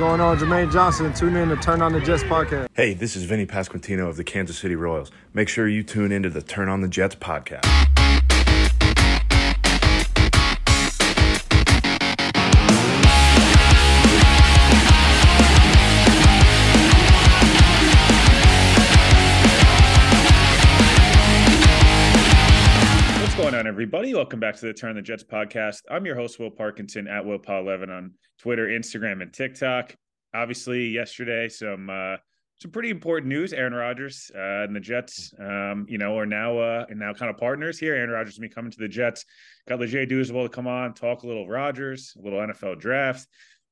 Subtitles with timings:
[0.00, 1.12] Going on, Jermaine Johnson?
[1.12, 2.68] Tune in to Turn on the Jets podcast.
[2.72, 5.10] Hey, this is Vinny Pasquantino of the Kansas City Royals.
[5.34, 7.89] Make sure you tune into the Turn on the Jets podcast.
[23.80, 24.14] Everybody?
[24.14, 25.78] Welcome back to the Turn the Jets podcast.
[25.90, 29.96] I'm your host, Will Parkinson at WillPaul11 on Twitter, Instagram, and TikTok.
[30.34, 32.16] Obviously, yesterday, some uh,
[32.60, 33.54] some pretty important news.
[33.54, 37.38] Aaron Rodgers uh, and the Jets, um, you know, are now uh, now kind of
[37.38, 37.94] partners here.
[37.94, 39.24] Aaron Rodgers will me coming to the Jets.
[39.66, 43.26] Got Leger Douzable to come on, talk a little Rodgers, a little NFL draft.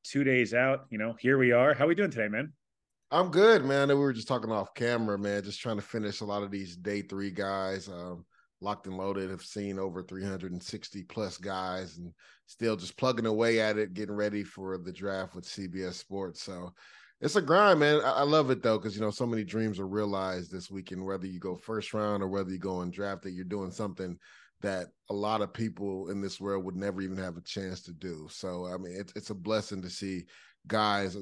[0.05, 1.75] Two days out, you know, here we are.
[1.75, 2.55] How we doing today, man?
[3.11, 3.89] I'm good, man.
[3.89, 5.43] We were just talking off camera, man.
[5.43, 7.89] Just trying to finish a lot of these day three guys.
[7.89, 8.25] Um,
[8.61, 12.12] locked and loaded have seen over 360 plus guys and
[12.47, 16.42] still just plugging away at it, getting ready for the draft with CBS Sports.
[16.42, 16.73] So
[17.20, 18.00] it's a grind, man.
[18.00, 21.05] I, I love it though, because you know, so many dreams are realized this weekend,
[21.05, 24.19] whether you go first round or whether you go and draft it, you're doing something
[24.61, 27.93] that a lot of people in this world would never even have a chance to
[27.93, 28.27] do.
[28.31, 30.25] So I mean, it's it's a blessing to see
[30.67, 31.17] guys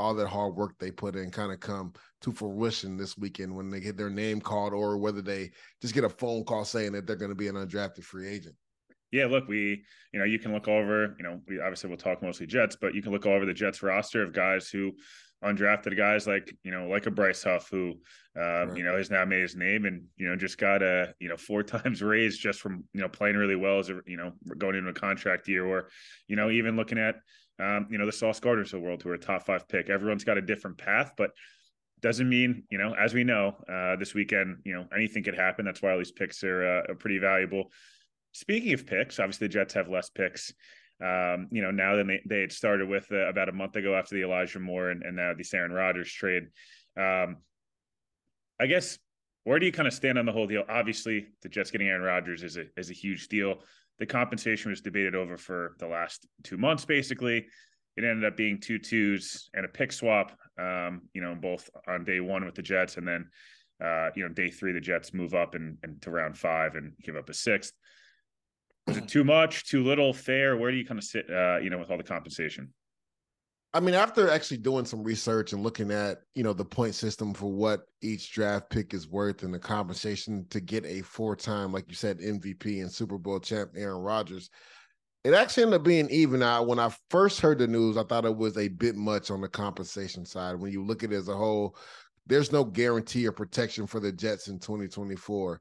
[0.00, 3.68] all that hard work they put in kind of come to fruition this weekend when
[3.68, 5.50] they get their name called or whether they
[5.82, 8.54] just get a phone call saying that they're going to be an undrafted free agent.
[9.12, 12.22] Yeah, look, we, you know, you can look over, you know, we obviously we'll talk
[12.22, 14.92] mostly Jets, but you can look over the Jets roster of guys who
[15.44, 17.94] undrafted guys like, you know, like a Bryce Huff who,
[18.36, 18.76] um, right.
[18.76, 21.36] you know, has now made his name and, you know, just got a, you know,
[21.36, 24.76] four times raised just from, you know, playing really well as a, you know, going
[24.76, 25.88] into a contract year or,
[26.26, 27.16] you know, even looking at,
[27.60, 29.90] um, you know, the Sauce Gardners of the world who are a top five pick.
[29.90, 31.30] Everyone's got a different path, but
[32.00, 35.64] doesn't mean, you know, as we know, uh, this weekend, you know, anything could happen.
[35.64, 37.70] That's why all these picks are, uh, are pretty valuable.
[38.32, 40.52] Speaking of picks, obviously the Jets have less picks,
[41.04, 43.94] um, you know, now than they, they had started with uh, about a month ago
[43.94, 46.44] after the Elijah Moore and, and now the Aaron Rodgers trade.
[46.96, 47.38] Um,
[48.60, 48.98] I guess
[49.44, 50.64] where do you kind of stand on the whole deal?
[50.68, 53.62] Obviously, the Jets getting Aaron Rodgers is a is a huge deal.
[54.00, 57.46] The compensation was debated over for the last two months, basically.
[57.96, 62.04] It ended up being two twos and a pick swap, um, you know, both on
[62.04, 63.28] day one with the Jets, and then,
[63.84, 66.94] uh, you know, day three the Jets move up and, and to round five and
[67.02, 67.74] give up a sixth.
[68.86, 70.56] Was it too much, too little, fair?
[70.56, 72.72] Where do you kind of sit, uh, you know, with all the compensation?
[73.72, 77.32] I mean, after actually doing some research and looking at, you know, the point system
[77.32, 81.84] for what each draft pick is worth and the compensation to get a four-time, like
[81.88, 84.50] you said, MVP and Super Bowl champ Aaron Rodgers,
[85.22, 86.66] it actually ended up being even out.
[86.66, 89.48] When I first heard the news, I thought it was a bit much on the
[89.48, 90.56] compensation side.
[90.56, 91.76] When you look at it as a whole,
[92.26, 95.60] there's no guarantee or protection for the Jets in 2024.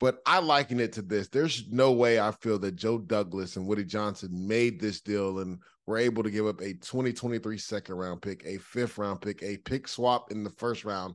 [0.00, 1.28] But I liken it to this.
[1.28, 5.58] There's no way I feel that Joe Douglas and Woody Johnson made this deal and
[5.88, 9.56] were able to give up a 2023 second round pick, a fifth round pick, a
[9.56, 11.14] pick swap in the first round,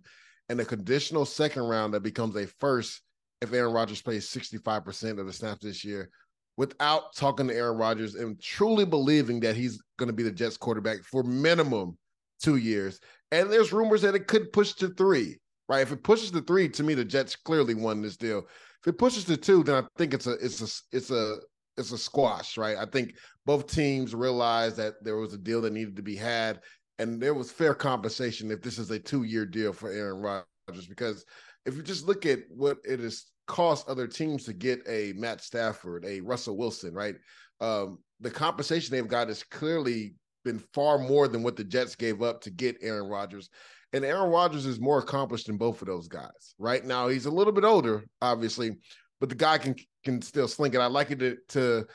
[0.49, 3.03] and a conditional second round that becomes a first
[3.41, 6.09] if Aaron Rodgers plays 65% of the snaps this year
[6.57, 10.57] without talking to Aaron Rodgers and truly believing that he's going to be the Jets
[10.57, 11.95] quarterback for minimum
[12.41, 12.99] two years.
[13.31, 15.37] And there's rumors that it could push to three,
[15.69, 15.81] right?
[15.81, 18.47] If it pushes to three, to me, the Jets clearly won this deal.
[18.81, 21.37] If it pushes to two, then I think it's a it's a it's a
[21.77, 22.77] it's a squash, right?
[22.77, 26.61] I think both teams realized that there was a deal that needed to be had,
[26.99, 30.87] and there was fair compensation if this is a two year deal for Aaron Rodgers.
[30.87, 31.25] Because
[31.65, 35.41] if you just look at what it has cost other teams to get a Matt
[35.41, 37.15] Stafford, a Russell Wilson, right?
[37.59, 42.21] Um, the compensation they've got has clearly been far more than what the Jets gave
[42.21, 43.49] up to get Aaron Rodgers.
[43.93, 46.55] And Aaron Rodgers is more accomplished than both of those guys.
[46.57, 48.77] Right now, he's a little bit older, obviously,
[49.23, 49.73] but the guy can
[50.03, 50.81] can still sling it.
[50.81, 51.87] I like it to, to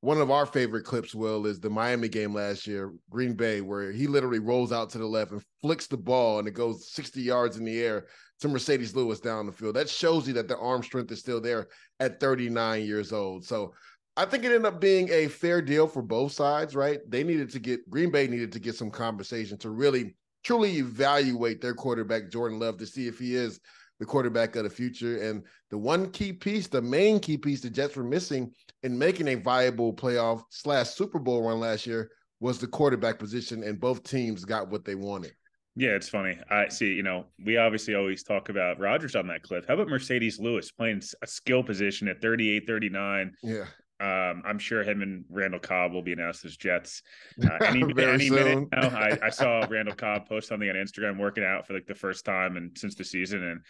[0.00, 3.92] one of our favorite clips, Will, is the Miami game last year, Green Bay, where
[3.92, 7.22] he literally rolls out to the left and flicks the ball and it goes 60
[7.22, 8.06] yards in the air
[8.40, 9.76] to Marcedes Lewis down the field.
[9.76, 11.68] That shows you that the arm strength is still there
[12.00, 13.44] at 39 years old.
[13.44, 13.74] So
[14.16, 16.98] I think it ended up being a fair deal for both sides, right?
[17.08, 21.60] They needed to get Green Bay needed to get some conversation to really truly evaluate
[21.60, 23.60] their quarterback, Jordan Love, to see if he is
[24.02, 25.22] the quarterback of the future.
[25.22, 28.52] And the one key piece, the main key piece the Jets were missing
[28.82, 32.10] in making a viable playoff slash Super Bowl run last year
[32.40, 35.30] was the quarterback position, and both teams got what they wanted.
[35.76, 36.36] Yeah, it's funny.
[36.50, 39.66] I see, you know, we obviously always talk about Rodgers on that cliff.
[39.68, 43.32] How about Marcedes Lewis playing a skill position at 38, 39?
[43.44, 43.66] Yeah.
[44.02, 47.02] Um, I'm sure him and Randall Cobb will be announced as Jets
[47.44, 48.88] uh, any, any minute now.
[48.88, 52.24] I, I, saw Randall Cobb post something on Instagram working out for like the first
[52.24, 53.60] time and since the season, and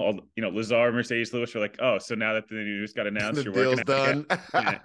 [0.00, 3.06] all you know, Lazard, Marcedes Lewis are like, oh, so now that the news got
[3.06, 4.26] announced, the you're working done.
[4.54, 4.80] Again.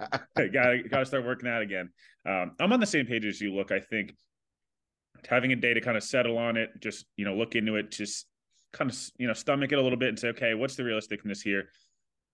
[0.52, 1.88] gotta gotta start working out again.
[2.28, 3.54] Um, I'm on the same page as you.
[3.54, 4.14] Look, I think
[5.26, 7.90] having a day to kind of settle on it, just you know, look into it,
[7.90, 8.26] just
[8.74, 11.42] kind of you know, stomach it a little bit and say, okay, what's the realisticness
[11.42, 11.70] here?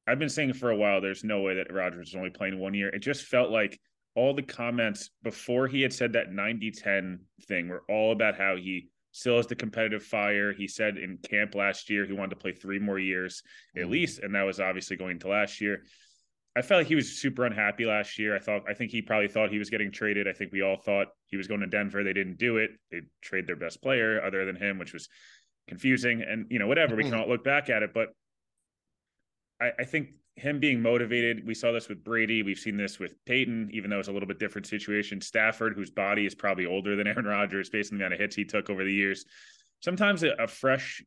[0.07, 2.75] I've been saying for a while, there's no way that Rodgers is only playing one
[2.75, 2.89] year.
[2.89, 3.81] It just felt like
[4.15, 8.57] all the comments before he had said that 90 10 thing were all about how
[8.57, 10.53] he still has the competitive fire.
[10.53, 13.43] He said in camp last year he wanted to play three more years
[13.75, 13.93] at mm-hmm.
[13.93, 15.85] least, and that was obviously going to last year.
[16.57, 18.35] I felt like he was super unhappy last year.
[18.35, 20.27] I thought I think he probably thought he was getting traded.
[20.27, 22.03] I think we all thought he was going to Denver.
[22.03, 22.71] They didn't do it.
[22.91, 25.09] They trade their best player other than him, which was
[25.69, 26.23] confusing.
[26.23, 27.93] And you know, whatever, we can all look back at it.
[27.93, 28.09] But
[29.61, 32.43] I, I think him being motivated, we saw this with Brady.
[32.43, 35.21] We've seen this with Peyton, even though it's a little bit different situation.
[35.21, 38.37] Stafford, whose body is probably older than Aaron Rodgers based on the amount of hits
[38.37, 39.25] he took over the years.
[39.81, 41.03] Sometimes a, a fresh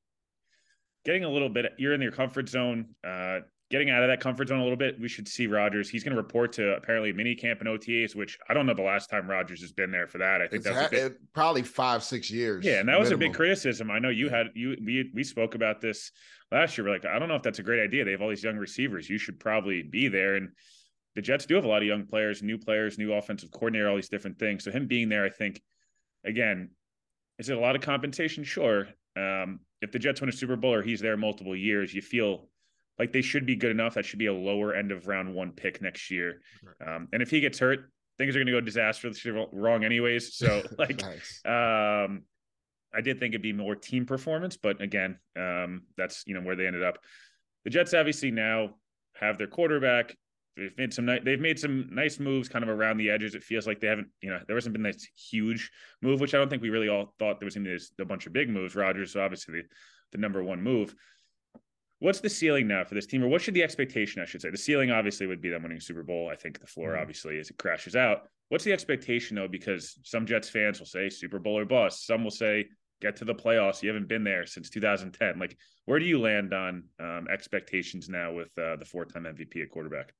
[1.05, 4.47] getting a little bit you're in your comfort zone uh, getting out of that comfort
[4.47, 5.89] zone a little bit, we should see Rodgers.
[5.89, 8.81] He's going to report to apparently mini camp and OTAs, which I don't know the
[8.81, 10.41] last time Rodgers has been there for that.
[10.41, 12.65] I think that's ha- probably five, six years.
[12.65, 13.01] Yeah, and that minimum.
[13.01, 13.91] was a big criticism.
[13.91, 16.11] I know you had you we we spoke about this
[16.51, 16.85] last year.
[16.85, 18.05] We're like, I don't know if that's a great idea.
[18.05, 19.09] They have all these young receivers.
[19.09, 20.35] You should probably be there.
[20.35, 20.49] And
[21.15, 23.95] the Jets do have a lot of young players, new players, new offensive coordinator, all
[23.95, 24.63] these different things.
[24.63, 25.61] So him being there, I think,
[26.25, 26.69] again,
[27.37, 28.43] is it a lot of compensation?
[28.43, 28.87] Sure.
[29.15, 32.47] Um, if the Jets win a Super Bowl or he's there multiple years, you feel
[32.99, 33.93] like they should be good enough.
[33.95, 36.41] That should be a lower end of round one pick next year.
[36.85, 40.35] Um, and if he gets hurt, things are going to go disastrously wrong anyways.
[40.35, 41.41] So like, nice.
[41.45, 42.23] um,
[42.93, 46.55] I did think it'd be more team performance, but again, um, that's you know where
[46.55, 46.97] they ended up.
[47.63, 48.75] The Jets obviously now
[49.15, 50.15] have their quarterback.
[50.57, 53.35] They've made some they've made some nice moves kind of around the edges.
[53.35, 56.37] It feels like they haven't, you know, there hasn't been this huge move, which I
[56.37, 58.49] don't think we really all thought there was going to be a bunch of big
[58.49, 58.75] moves.
[58.75, 59.67] Rodgers, obviously the,
[60.11, 60.93] the number one move
[61.99, 64.49] what's the ceiling now for this team, or what should the expectation, I should say?
[64.49, 66.29] The ceiling obviously would be them winning Super Bowl.
[66.31, 67.01] I think the floor mm-hmm.
[67.01, 68.23] obviously is it crashes out.
[68.49, 69.47] What's the expectation though?
[69.47, 72.07] Because some Jets fans will say Super Bowl or bust.
[72.07, 72.67] Some will say
[73.01, 73.81] get to the playoffs.
[73.81, 75.39] You haven't been there since 2010.
[75.39, 79.69] Like, where do you land on um, expectations now with uh, the four-time MVP at
[79.69, 80.13] quarterback?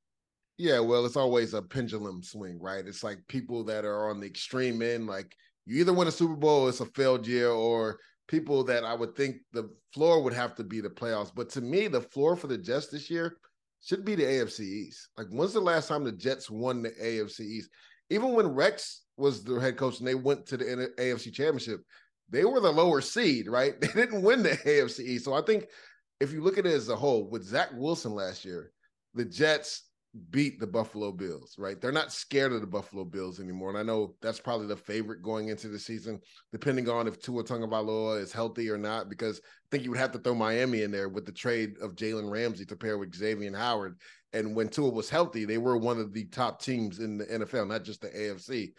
[0.57, 2.85] Yeah, well, it's always a pendulum swing, right?
[2.85, 5.33] It's like people that are on the extreme end, like
[5.65, 7.99] you either win a Super Bowl, it's a failed year, or
[8.29, 11.31] people that I would think the floor would have to be the playoffs.
[11.35, 13.37] But to me, the floor for the Jets this year
[13.83, 15.09] should be the AFC East.
[15.17, 17.69] Like, when's the last time the Jets won the AFC East?
[18.11, 21.81] Even when Rex was the head coach and they went to the AFC Championship,
[22.29, 23.73] they were the lower seed, right?
[23.81, 25.25] They didn't win the AFC East.
[25.25, 25.65] So I think
[26.19, 28.71] if you look at it as a whole, with Zach Wilson last year,
[29.15, 29.88] the Jets
[30.31, 31.79] beat the Buffalo Bills, right?
[31.79, 33.69] They're not scared of the Buffalo Bills anymore.
[33.69, 36.19] And I know that's probably the favorite going into the season,
[36.51, 40.11] depending on if Tua Tagovailoa is healthy or not, because I think you would have
[40.13, 43.55] to throw Miami in there with the trade of Jalen Ramsey to pair with Xavier
[43.55, 43.99] Howard.
[44.33, 47.67] And when Tua was healthy, they were one of the top teams in the NFL,
[47.67, 48.73] not just the AFC.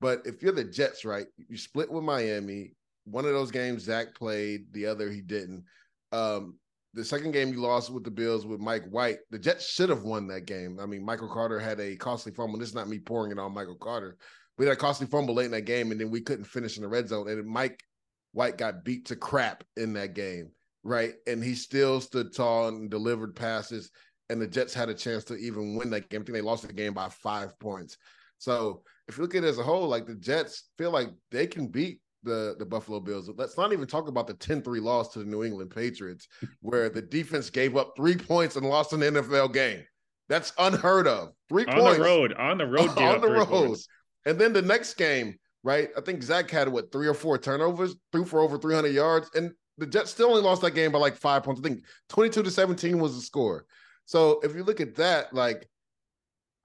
[0.00, 2.74] But if you're the Jets, right, you split with Miami.
[3.04, 5.64] One of those games Zach played, the other he didn't.
[6.12, 6.58] Um,
[6.96, 10.04] the second game you lost with the Bills with Mike White, the Jets should have
[10.04, 10.78] won that game.
[10.80, 12.58] I mean, Michael Carter had a costly fumble.
[12.58, 14.16] This is not me pouring it on Michael Carter.
[14.56, 16.82] We had a costly fumble late in that game, and then we couldn't finish in
[16.82, 17.28] the red zone.
[17.28, 17.84] And Mike
[18.32, 20.50] White got beat to crap in that game,
[20.82, 21.12] right?
[21.26, 23.90] And he still stood tall and delivered passes.
[24.30, 26.22] And the Jets had a chance to even win that game.
[26.22, 27.98] I think they lost the game by five points.
[28.38, 31.46] So if you look at it as a whole, like the Jets feel like they
[31.46, 33.30] can beat the the Buffalo Bills.
[33.34, 36.28] Let's not even talk about the 10-3 loss to the New England Patriots,
[36.60, 39.82] where the defense gave up three points and lost an NFL game.
[40.28, 41.30] That's unheard of.
[41.48, 43.48] Three on points the road, on the road, on the road.
[43.48, 43.88] Points.
[44.26, 45.88] And then the next game, right?
[45.96, 49.52] I think Zach had what three or four turnovers, threw for over 300 yards, and
[49.78, 51.60] the Jets still only lost that game by like five points.
[51.60, 53.66] I think 22 to 17 was the score.
[54.04, 55.68] So if you look at that, like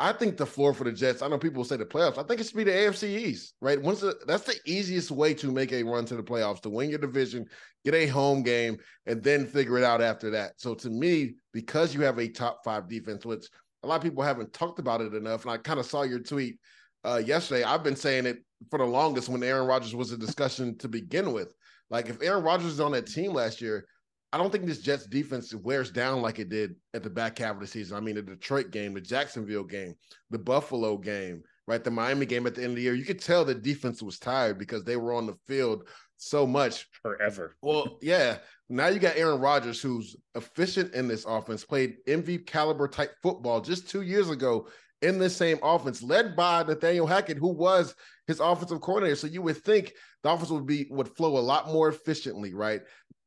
[0.01, 1.22] I think the floor for the Jets.
[1.22, 2.17] I know people say the playoffs.
[2.17, 3.79] I think it should be the AFC East, right?
[3.79, 6.98] Once that's the easiest way to make a run to the playoffs to win your
[6.98, 7.46] division,
[7.86, 10.53] get a home game, and then figure it out after that.
[10.58, 13.46] So to me, because you have a top five defense, which
[13.84, 16.20] a lot of people haven't talked about it enough, and I kind of saw your
[16.20, 16.58] tweet
[17.03, 17.63] uh, yesterday.
[17.63, 18.38] I've been saying it
[18.72, 21.53] for the longest when Aaron Rodgers was a discussion to begin with.
[21.91, 23.86] Like if Aaron Rodgers is on that team last year,
[24.33, 27.55] I don't think this Jets defense wears down like it did at the back half
[27.55, 27.97] of the season.
[27.97, 29.95] I mean, the Detroit game, the Jacksonville game,
[30.29, 31.83] the Buffalo game, right?
[31.83, 34.19] The Miami game at the end of the year, you could tell the defense was
[34.19, 37.57] tired because they were on the field so much forever.
[37.61, 38.38] Well, yeah.
[38.69, 43.59] Now you got Aaron Rodgers, who's efficient in this offense, played MVP caliber type football
[43.59, 44.67] just two years ago
[45.01, 47.95] in this same offense, led by Nathaniel Hackett, who was
[48.27, 49.15] his offensive coordinator.
[49.15, 52.81] So you would think the offense would be would flow a lot more efficiently, right?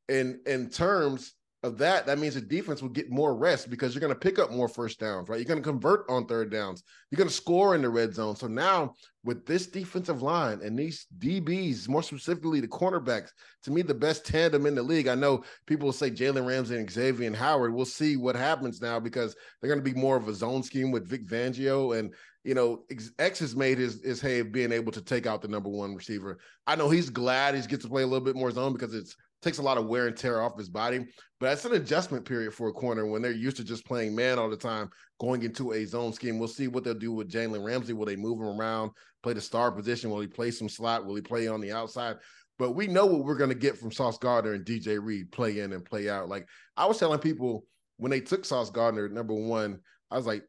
[0.08, 1.34] In in terms
[1.64, 4.38] of that, that means the defense will get more rest because you're going to pick
[4.38, 5.38] up more first downs, right?
[5.38, 6.82] You're going to convert on third downs.
[7.10, 8.36] You're going to score in the red zone.
[8.36, 8.92] So now
[9.24, 13.30] with this defensive line and these DBs, more specifically the cornerbacks,
[13.62, 15.08] to me, the best tandem in the league.
[15.08, 17.72] I know people will say Jalen Ramsey and Xavier and Howard.
[17.72, 20.90] We'll see what happens now because they're going to be more of a zone scheme
[20.90, 21.98] with Vic Fangio.
[21.98, 22.12] And,
[22.44, 22.84] you know,
[23.18, 25.94] X has made his, his hay of being able to take out the number one
[25.94, 26.38] receiver.
[26.66, 29.16] I know he's glad he gets to play a little bit more zone because it's
[29.44, 31.06] takes a lot of wear and tear off his body.
[31.38, 34.38] But that's an adjustment period for a corner when they're used to just playing man
[34.38, 36.38] all the time, going into a zone scheme.
[36.38, 37.92] We'll see what they'll do with Jalen Ramsey.
[37.92, 38.90] Will they move him around,
[39.22, 40.10] play the star position?
[40.10, 41.04] Will he play some slot?
[41.06, 42.16] Will he play on the outside?
[42.58, 45.58] But we know what we're going to get from Sauce Gardner and DJ Reed play
[45.60, 46.28] in and play out.
[46.28, 50.44] Like I was telling people when they took Sauce Gardner, number one, I was like,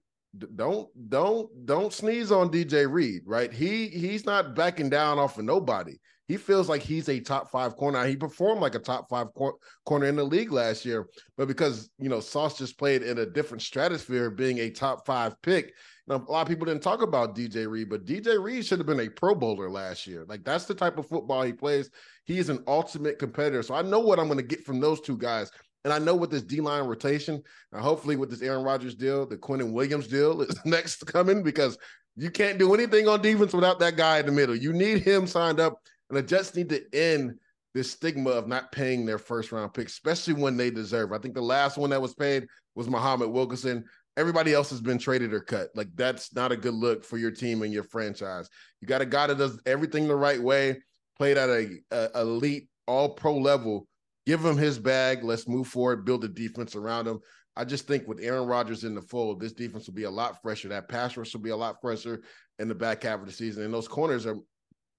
[0.56, 3.52] don't don't don't sneeze on DJ Reed, right?
[3.52, 5.96] He he's not backing down off of nobody.
[6.28, 8.06] He feels like he's a top five corner.
[8.06, 11.90] He performed like a top five cor- corner in the league last year, but because
[12.00, 15.74] you know Sauce just played in a different stratosphere, being a top five pick.
[16.08, 19.00] A lot of people didn't talk about DJ Reed, but DJ Reed should have been
[19.00, 20.24] a Pro Bowler last year.
[20.28, 21.90] Like that's the type of football he plays.
[22.26, 23.64] He is an ultimate competitor.
[23.64, 25.52] So I know what I'm going to get from those two guys.
[25.84, 27.42] And I know with this D line rotation,
[27.72, 31.78] and hopefully with this Aaron Rodgers deal, the Quinnen Williams deal is next coming because
[32.16, 34.56] you can't do anything on defense without that guy in the middle.
[34.56, 35.80] You need him signed up
[36.16, 37.38] and the Jets need to end
[37.74, 41.12] this stigma of not paying their first round pick, especially when they deserve.
[41.12, 43.84] I think the last one that was paid was Muhammad Wilkerson.
[44.16, 45.70] Everybody else has been traded or cut.
[45.76, 48.50] Like that's not a good look for your team and your franchise.
[48.80, 50.82] You got a guy that does everything the right way,
[51.18, 53.88] played at a, a elite, all pro level.
[54.26, 55.24] Give him his bag.
[55.24, 56.06] Let's move forward.
[56.06, 57.20] Build a defense around him.
[57.58, 60.42] I just think with Aaron Rodgers in the fold, this defense will be a lot
[60.42, 60.70] fresher.
[60.70, 62.22] That pass rush will be a lot fresher
[62.58, 64.38] in the back half of the season, and those corners are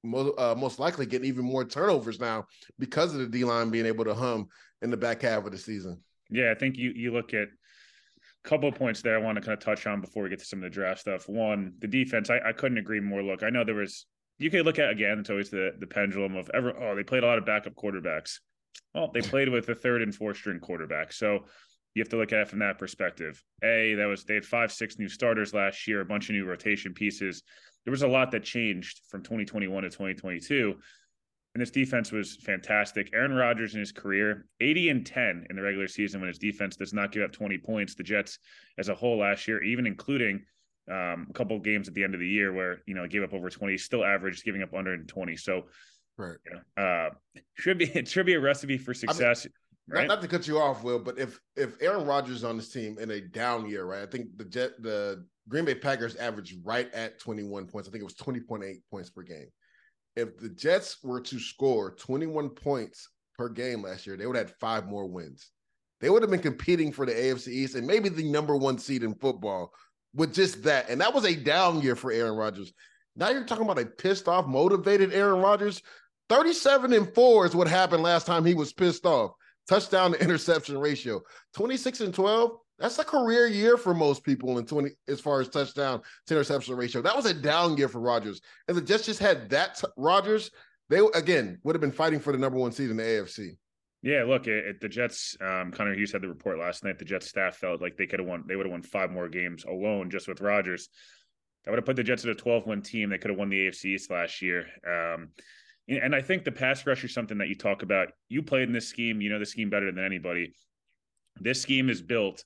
[0.04, 2.46] uh, most likely getting even more turnovers now
[2.78, 4.48] because of the D line being able to hum
[4.82, 6.00] in the back half of the season.
[6.30, 9.42] Yeah, I think you you look at a couple of points there I want to
[9.42, 11.28] kind of touch on before we get to some of the draft stuff.
[11.28, 13.22] One, the defense, I, I couldn't agree more.
[13.22, 14.06] Look, I know there was
[14.38, 17.22] you could look at again, it's always the the pendulum of ever oh, they played
[17.22, 18.38] a lot of backup quarterbacks.
[18.94, 21.12] Well, they played with the third and fourth string quarterback.
[21.12, 21.46] So
[21.96, 23.42] you have to look at it from that perspective.
[23.64, 26.44] A, that was they had five, six new starters last year, a bunch of new
[26.44, 27.42] rotation pieces
[27.86, 30.74] there was a lot that changed from 2021 to 2022.
[31.54, 33.10] And this defense was fantastic.
[33.14, 36.76] Aaron Rodgers in his career, 80 and 10 in the regular season when his defense
[36.76, 37.94] does not give up 20 points.
[37.94, 38.40] The Jets
[38.76, 40.44] as a whole last year, even including
[40.90, 43.22] um, a couple of games at the end of the year where, you know, gave
[43.22, 45.36] up over 20, still averaged giving up under 20.
[45.36, 45.62] So,
[46.18, 46.36] right.
[46.44, 47.10] You know, uh,
[47.54, 49.46] should be, it should be a recipe for success.
[49.46, 49.52] I mean,
[49.88, 50.08] Right?
[50.08, 52.98] Not, not, to cut you off, Will, but if if Aaron Rodgers on this team
[52.98, 54.02] in a down year, right?
[54.02, 57.88] I think the Jet the Green Bay Packers averaged right at 21 points.
[57.88, 59.46] I think it was 20.8 points per game.
[60.16, 64.48] If the Jets were to score 21 points per game last year, they would have
[64.48, 65.50] had five more wins.
[66.00, 69.02] They would have been competing for the AFC East and maybe the number one seed
[69.02, 69.72] in football
[70.14, 70.90] with just that.
[70.90, 72.72] And that was a down year for Aaron Rodgers.
[73.14, 75.80] Now you're talking about a pissed off, motivated Aaron Rodgers.
[76.28, 79.32] 37 and 4 is what happened last time he was pissed off.
[79.68, 81.20] Touchdown to interception ratio.
[81.54, 85.48] 26 and 12 that's a career year for most people in 20 as far as
[85.48, 87.00] touchdown to interception ratio.
[87.00, 90.50] That was a down year for Rodgers And the Jets just had that t- Rodgers,
[90.90, 93.56] they again would have been fighting for the number one seed in the AFC.
[94.02, 95.36] Yeah, look, it, it, the Jets.
[95.40, 96.98] Um, Connor Hughes had the report last night.
[96.98, 98.44] The Jets staff felt like they could have won.
[98.46, 100.88] They would have won five more games alone just with Rodgers.
[101.64, 103.10] That would have put the Jets at a 12 win team.
[103.10, 104.66] They could have won the AFC last year.
[104.86, 105.30] Um,
[105.88, 108.08] and I think the pass rush is something that you talk about.
[108.28, 109.20] You played in this scheme.
[109.20, 110.52] You know the scheme better than anybody.
[111.40, 112.44] This scheme is built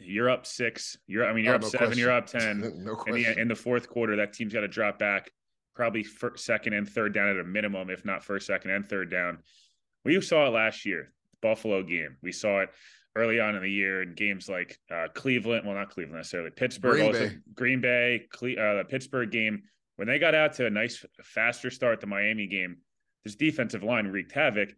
[0.00, 0.96] you're up six.
[1.06, 1.86] You're I mean you're oh, up no seven.
[1.86, 2.00] Question.
[2.00, 2.60] You're up ten.
[2.84, 5.30] no in the, in the fourth quarter, that team's got to drop back,
[5.74, 6.04] probably
[6.36, 9.38] second and third down at a minimum, if not first, second, and third down.
[10.04, 11.12] We saw it last year,
[11.42, 12.16] Buffalo game.
[12.22, 12.70] We saw it
[13.16, 15.66] early on in the year in games like uh, Cleveland.
[15.66, 16.50] Well, not Cleveland necessarily.
[16.50, 17.36] Pittsburgh, Green also Bay.
[17.54, 19.62] Green Bay, Cle- uh, the Pittsburgh game.
[19.96, 22.78] When they got out to a nice, faster start, the Miami game,
[23.24, 24.70] this defensive line wreaked havoc.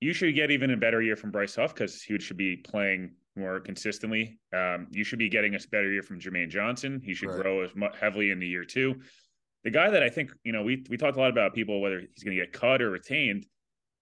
[0.00, 3.12] You should get even a better year from Bryce Huff because he should be playing
[3.36, 4.38] more consistently.
[4.54, 7.00] Um, you should be getting a better year from Jermaine Johnson.
[7.04, 7.42] He should right.
[7.42, 8.96] grow as heavily in the year two.
[9.62, 12.00] The guy that I think, you know, we we talked a lot about people whether
[12.00, 13.46] he's going to get cut or retained.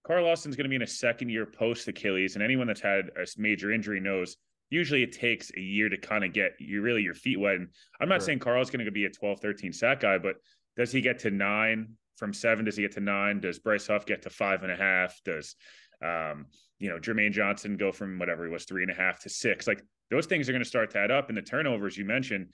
[0.05, 3.09] Carl Lawson's going to be in a second year post Achilles, and anyone that's had
[3.15, 4.35] a major injury knows
[4.73, 7.55] usually it takes a year to kind of get you really your feet wet.
[7.55, 7.67] And
[8.01, 8.27] I'm not sure.
[8.27, 10.35] saying Carl's going to be a 12, 13 sack guy, but
[10.75, 12.65] does he get to nine from seven?
[12.65, 13.39] Does he get to nine?
[13.39, 15.21] Does Bryce Huff get to five and a half?
[15.23, 15.55] Does
[16.03, 16.47] um,
[16.79, 19.67] you know, Jermaine Johnson go from whatever he was three and a half to six?
[19.67, 21.29] Like those things are going to start to add up.
[21.29, 22.47] And the turnovers you mentioned,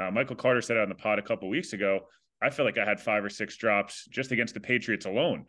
[0.00, 2.00] uh, Michael Carter said on the pod a couple weeks ago.
[2.42, 5.44] I feel like I had five or six drops just against the Patriots alone.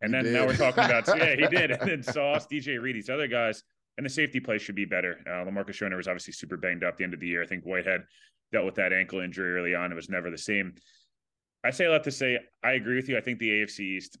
[0.00, 0.34] And he then did.
[0.34, 1.70] now we're talking about yeah, he did.
[1.70, 3.62] And then Sauce, DJ Reed, these other guys,
[3.98, 5.18] and the safety play should be better.
[5.26, 7.42] Uh, Lamarcus Joyner was obviously super banged up at the end of the year.
[7.42, 8.04] I think Whitehead
[8.52, 9.92] dealt with that ankle injury early on.
[9.92, 10.74] It was never the same.
[11.64, 13.18] I say a lot to say I agree with you.
[13.18, 14.16] I think the AFC East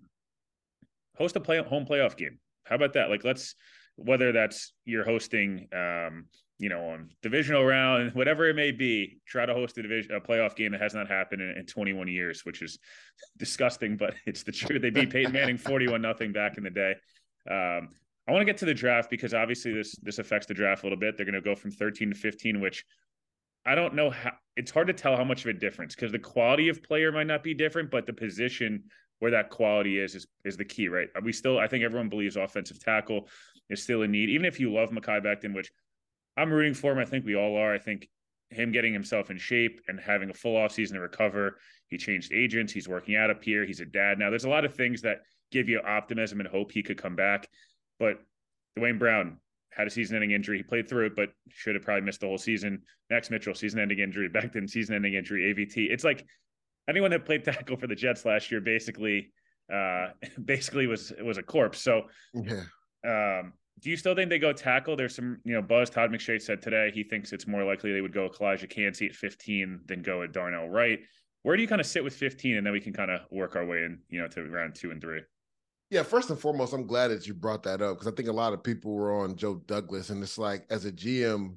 [1.16, 2.38] host a play home playoff game.
[2.64, 3.08] How about that?
[3.08, 3.54] Like let's
[3.96, 6.26] whether that's you're hosting um,
[6.58, 10.20] you know, on divisional round, whatever it may be, try to host a division a
[10.20, 12.78] playoff game that has not happened in, in 21 years, which is
[13.38, 14.82] disgusting, but it's the truth.
[14.82, 16.96] They beat Peyton Manning 41 nothing back in the day.
[17.48, 17.90] Um,
[18.28, 20.86] I want to get to the draft because obviously this this affects the draft a
[20.86, 21.16] little bit.
[21.16, 22.84] They're going to go from 13 to 15, which
[23.64, 24.32] I don't know how.
[24.56, 27.26] It's hard to tell how much of a difference because the quality of player might
[27.26, 28.84] not be different, but the position
[29.20, 31.08] where that quality is is is the key, right?
[31.22, 33.28] We still, I think everyone believes offensive tackle
[33.70, 35.70] is still in need, even if you love Mekhi Becton, which
[36.36, 36.98] I'm rooting for him.
[36.98, 37.72] I think we all are.
[37.72, 38.08] I think
[38.50, 41.58] him getting himself in shape and having a full offseason to recover.
[41.88, 42.72] He changed agents.
[42.72, 43.64] He's working out up here.
[43.64, 44.30] He's a dad now.
[44.30, 45.18] There's a lot of things that
[45.50, 47.48] give you optimism and hope he could come back.
[47.98, 48.20] But
[48.76, 49.38] Duane Brown
[49.72, 50.58] had a season-ending injury.
[50.58, 52.82] He played through it, but should have probably missed the whole season.
[53.10, 54.28] Max Mitchell, season-ending injury.
[54.28, 55.54] Becton, season-ending injury.
[55.54, 55.90] AVT.
[55.90, 56.26] It's like
[56.88, 59.32] anyone that played tackle for the Jets last year basically,
[59.72, 60.08] uh,
[60.44, 61.80] basically was was a corpse.
[61.80, 62.02] So,
[62.34, 62.64] yeah.
[63.06, 64.96] Um, do you still think they go tackle?
[64.96, 68.00] There's some, you know, Buzz Todd McShay said today he thinks it's more likely they
[68.00, 70.98] would go Calijah Kancey at 15 than go at Darnell Wright.
[71.42, 73.54] Where do you kind of sit with 15, and then we can kind of work
[73.54, 75.20] our way in, you know, to round two and three?
[75.90, 78.32] Yeah, first and foremost, I'm glad that you brought that up because I think a
[78.32, 81.56] lot of people were on Joe Douglas, and it's like as a GM,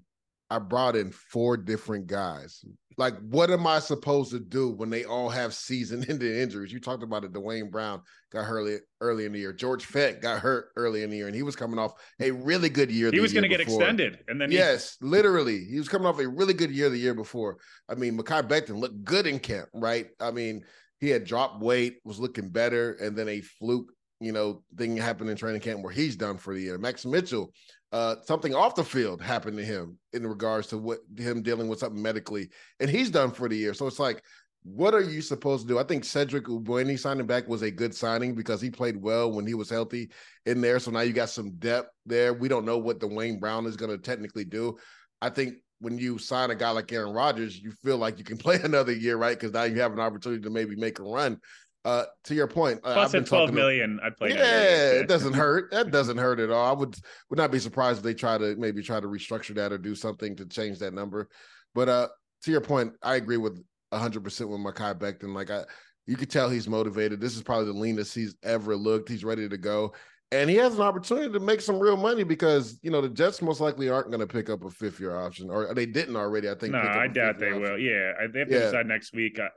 [0.50, 2.64] I brought in four different guys.
[2.98, 6.74] Like, what am I supposed to do when they all have season-ending injuries?
[6.74, 7.32] You talked about it.
[7.32, 9.54] Duane Brown got hurt early, early in the year.
[9.54, 12.70] George Fant got hurt early in the year, and he was coming off a really
[12.70, 13.10] good year.
[13.12, 16.27] He was going to get extended, and then yes, literally, he was coming off a
[16.27, 17.58] really good year the year before.
[17.90, 20.08] I mean, Mekhi Becton looked good in camp, right?
[20.20, 20.64] I mean,
[21.00, 25.29] he had dropped weight, was looking better, and then a fluke you know, thing happened
[25.29, 26.77] in training camp where he's done for the year.
[26.77, 27.51] Max Mitchell
[27.92, 31.79] uh, something off the field happened to him in regards to what him dealing with
[31.79, 33.74] something medically, and he's done for the year.
[33.74, 34.24] So it's like,
[34.64, 35.79] what are you supposed to do?
[35.79, 39.46] I think Cedric Ogbuehi signing back was a good signing because he played well when
[39.46, 40.10] he was healthy
[40.46, 40.79] in there.
[40.79, 42.34] So now you got some depth there.
[42.34, 44.77] We don't know what Duane Brown is going to technically do.
[45.22, 48.38] I think when you sign a guy like Aaron Rodgers, you feel like you can
[48.38, 49.38] play another year, right?
[49.38, 51.40] Because now you have an opportunity to maybe make a run.
[51.83, 54.29] Uh, to your point, uh, plus at twelve million, I'd play.
[54.29, 55.72] Yeah, it doesn't hurt.
[55.72, 56.70] That doesn't hurt at all.
[56.70, 56.96] I would
[57.29, 59.96] would not be surprised if they try to maybe try to restructure that or do
[59.96, 61.27] something to change that number.
[61.74, 62.07] But uh,
[62.44, 65.33] to your point, I agree with hundred percent with Mekhi Becton.
[65.33, 65.63] Like I,
[66.05, 67.20] you could tell he's motivated.
[67.20, 69.09] This is probably the leanest he's ever looked.
[69.09, 69.94] He's ready to go.
[70.31, 73.41] And he has an opportunity to make some real money because you know the Jets
[73.41, 76.48] most likely aren't going to pick up a fifth year option, or they didn't already.
[76.48, 76.74] I think.
[76.74, 77.61] No, I doubt they option.
[77.61, 77.79] will.
[77.79, 78.59] Yeah, they have to yeah.
[78.59, 79.39] decide next week.
[79.39, 79.50] I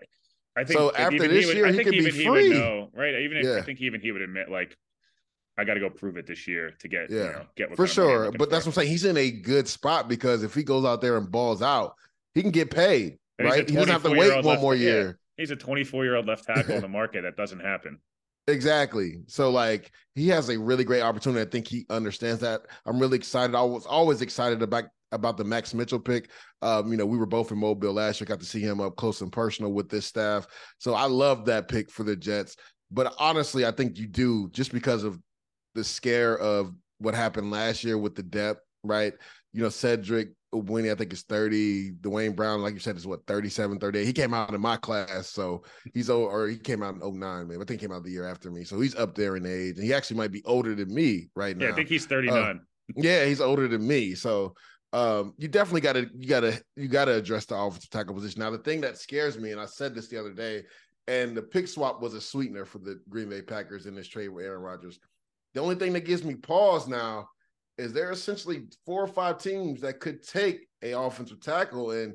[0.63, 0.95] think so.
[0.95, 3.15] After this would, year, I think he even he would know, right?
[3.17, 3.57] Even if, yeah.
[3.57, 4.77] I think even he would admit, like,
[5.59, 7.89] I got to go prove it this year to get, yeah, you know, get for
[7.89, 8.31] sure.
[8.31, 8.91] But that's what I'm saying.
[8.91, 11.95] He's in a good spot because if he goes out there and balls out,
[12.35, 13.69] he can get paid, and right?
[13.69, 15.07] He doesn't have to wait one more year.
[15.07, 15.13] Yeah.
[15.37, 17.23] He's a 24 year old left tackle in the market.
[17.23, 17.99] That doesn't happen.
[18.47, 19.23] Exactly.
[19.27, 21.41] So like he has a really great opportunity.
[21.41, 22.63] I think he understands that.
[22.85, 23.57] I'm really excited.
[23.57, 26.31] I was always excited about about the Max Mitchell pick.
[26.63, 28.97] Um, you know, we were both in Mobile last year, got to see him up
[28.97, 30.47] close and personal with this staff.
[30.79, 32.57] So I love that pick for the Jets.
[32.91, 35.19] But honestly, I think you do just because of
[35.75, 39.13] the scare of what happened last year with the depth, right?
[39.53, 41.93] You know, Cedric Ogbuehi, I think is 30.
[42.01, 44.07] Duane Brown, like you said, is what 37, 38.
[44.07, 47.57] He came out in my class, so he's or he came out in 09, man.
[47.57, 48.65] I think he came out the year after me.
[48.65, 49.77] So he's up there in age.
[49.77, 51.67] And he actually might be older than me right now.
[51.67, 52.37] Yeah, I think he's 39.
[52.37, 52.55] Uh,
[52.97, 54.15] yeah, he's older than me.
[54.15, 54.55] So
[54.95, 58.15] um, you definitely got to you got to you got to address the offensive tackle
[58.15, 58.41] position.
[58.41, 60.63] Now, the thing that scares me, and I said this the other day,
[61.09, 64.29] and the pick swap was a sweetener for the Green Bay Packers in this trade
[64.29, 65.01] with Aaron Rodgers.
[65.53, 67.27] The only thing that gives me pause now
[67.77, 72.15] is there are essentially four or five teams that could take a offensive tackle, and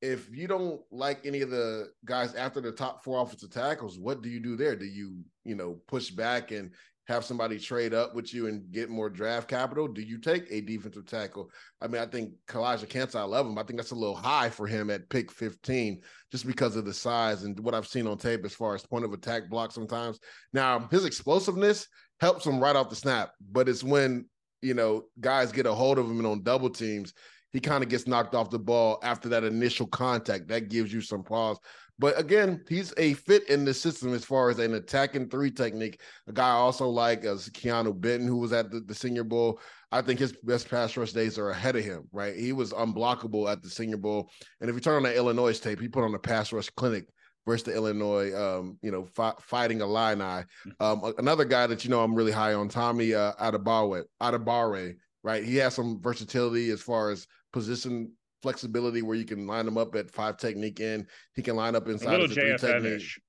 [0.00, 4.22] if you don't like any of the guys after the top four offensive tackles, what
[4.22, 4.76] do you do there?
[4.76, 6.70] Do you you know push back and
[7.08, 9.88] have somebody trade up with you and get more draft capital?
[9.88, 11.50] Do you take a defensive tackle?
[11.80, 13.58] I mean, I think Calijah Kancey, I love him.
[13.58, 16.94] I think that's a little high for him at pick 15 just because of the
[16.94, 20.20] size and what I've seen on tape as far as point of attack block sometimes.
[20.52, 21.88] Now, his explosiveness
[22.20, 24.26] helps him right off the snap, but it's when,
[24.60, 27.14] you know, guys get a hold of him and on double teams,
[27.52, 30.48] he kind of gets knocked off the ball after that initial contact.
[30.48, 31.58] That gives you some pause.
[31.98, 36.00] But again, he's a fit in the system as far as an attacking three technique.
[36.26, 39.60] A guy also like as Keanu Benton, who was at the, the Senior Bowl.
[39.92, 42.34] I think his best pass rush days are ahead of him, right?
[42.34, 44.30] He was unblockable at the Senior Bowl.
[44.60, 47.04] And if you turn on that Illinois tape, he put on a pass rush clinic
[47.46, 50.22] versus the Illinois, um, you know, fi- fighting Illini.
[50.22, 50.70] Mm-hmm.
[50.80, 55.44] Um, another guy that you know I'm really high on, Tommy uh, Adebawore, Adebawore, right?
[55.44, 59.94] He has some versatility as far as position flexibility, where you can line him up
[59.94, 61.06] at five technique in.
[61.34, 62.92] He can line up A inside little of the three technique.
[62.92, 63.20] JFM-ish.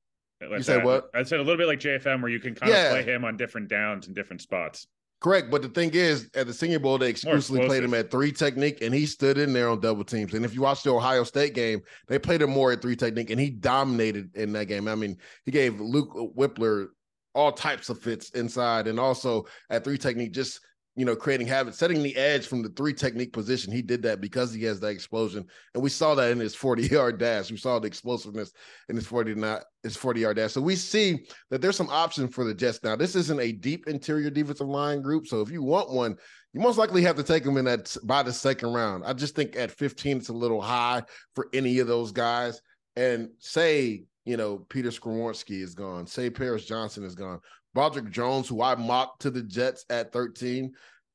[0.42, 1.10] Like You said what?
[1.14, 2.86] I said a little bit like JFM, where you can kind Yeah.
[2.96, 4.88] of play him on different downs and different spots.
[5.22, 8.34] Correct, but the thing is, at the Senior Bowl, they exclusively played him at three
[8.34, 10.34] technique, and he stood in there on double teams.
[10.34, 13.30] And if you watch the Ohio State game, they played him more at three technique,
[13.30, 14.90] and he dominated in that game.
[14.90, 16.88] I mean, he gave Luke Wypler
[17.34, 20.60] all types of fits inside, and also at three technique, just
[20.96, 23.74] you know, creating havoc, setting the edge from the three technique position.
[23.74, 26.84] He did that because he has that explosion, and we saw that in his forty
[26.88, 27.50] yard dash.
[27.50, 28.54] We saw the explosiveness
[28.90, 30.54] in his forty not his forty yard dash.
[30.54, 32.96] So we see that there's some options for the Jets now.
[32.96, 36.16] This isn't a deep interior defensive line group, so if you want one,
[36.54, 39.04] you most likely have to take them in that by the second round.
[39.04, 41.02] I just think at 15 it's a little high
[41.34, 42.62] for any of those guys.
[42.96, 47.40] And say you know Peter Skoronski is gone, say Paris Johnson is gone,
[47.74, 50.74] Broderick Jones, who I mocked to the Jets at 13,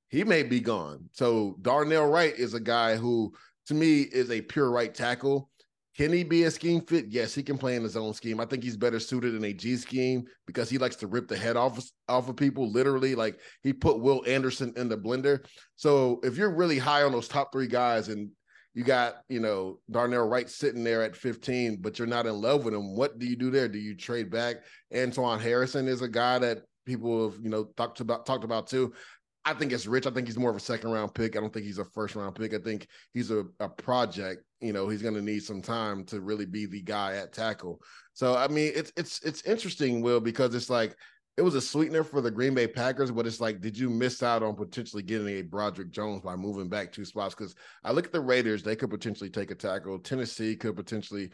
[0.09, 1.09] he may be gone.
[1.13, 3.33] So Darnell Wright is a guy who,
[3.67, 5.51] to me, is a pure right tackle.
[5.97, 7.07] Can he be a scheme fit?
[7.09, 8.39] Yes, he can play in his own scheme.
[8.39, 11.37] I think he's better suited in a G scheme because he likes to rip the
[11.37, 12.71] head off off of people.
[12.71, 15.45] Literally, like he put Will Anderson in the blender.
[15.75, 18.31] So if you're really high on those top three guys and
[18.79, 22.65] you got you know Darnell Wright sitting there at 15, but you're not in love
[22.65, 23.67] with him, what do you do there?
[23.67, 24.59] Do you trade back?
[24.93, 28.93] Anton Harrison is a guy that people have you know talked about talked about too.
[29.45, 30.07] I think it's rich.
[30.07, 31.37] I think he's more of a second round pick.
[31.37, 32.55] I don't think he's a first round pick.
[32.55, 34.45] I think he's a, a project.
[34.61, 37.81] You know, he's going to need some time to really be the guy at tackle.
[38.13, 40.95] So I mean, it's it's it's interesting, Will, because it's like
[41.39, 44.25] it was a sweetener for the Green Bay Packers, but it's like, did you miss
[44.25, 47.33] out on potentially getting a Broderick Jones by moving back two spots?
[47.33, 50.01] Because I look at the Raiders, they could potentially take a tackle.
[50.01, 51.31] Tennessee could potentially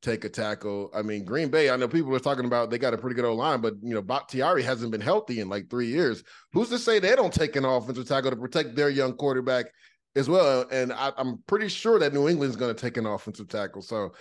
[0.00, 0.92] take a tackle.
[0.94, 3.24] I mean, Green Bay, I know people are talking about they got a pretty good
[3.24, 6.22] old line, but you know, Bakhtiari hasn't been healthy in like three years.
[6.52, 9.66] Who's to say they don't take an offensive tackle to protect their young quarterback
[10.14, 10.66] as well?
[10.70, 13.82] And I, am pretty sure that New England's going to take an offensive tackle.
[13.82, 14.12] So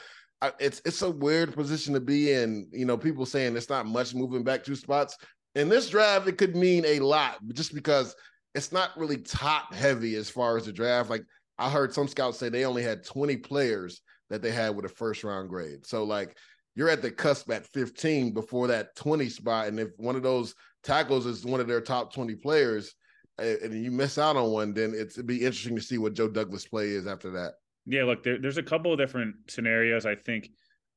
[0.42, 2.68] I, it's it's a weird position to be in.
[2.72, 5.18] You know, people saying it's not much moving back two spots.
[5.56, 8.16] In this draft, it could mean a lot just because
[8.54, 11.10] it's not really top heavy as far as the draft.
[11.10, 11.24] Like
[11.58, 14.90] I heard some scouts say they only had 20 players that they had with a
[14.90, 15.86] first round grade.
[15.86, 16.38] So like
[16.76, 19.68] you're at the cusp at 15 before that 20 spot.
[19.68, 22.94] And if one of those tackles is one of their top 20 players
[23.40, 26.14] eh, and you miss out on one, then it's, it'd be interesting to see what
[26.14, 27.54] Joe Douglas play is after that.
[27.88, 30.06] Yeah, look, there, there's a couple of different scenarios.
[30.06, 30.50] I think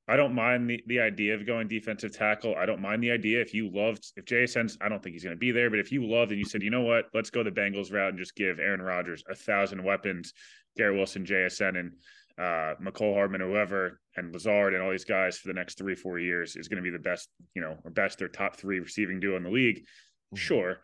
[0.09, 2.57] I don't mind the, the idea of going defensive tackle.
[2.57, 5.37] I don't mind the idea if you loved if JSN's I don't think he's going
[5.37, 7.44] to be there, but if you loved and you said, you know what, let's go
[7.44, 10.33] the Bengals route and just give Aaron Rodgers a thousand weapons,
[10.76, 11.92] Garrett Wilson, JSN, and
[12.38, 16.18] uh, Mecole Hardman, whoever, and Lazard, and all these guys for the next three, four
[16.18, 19.20] years is going to be the best, you know, or best, their top three receiving
[19.20, 19.79] duo in the league.
[19.79, 20.37] Mm-hmm.
[20.37, 20.81] Sure.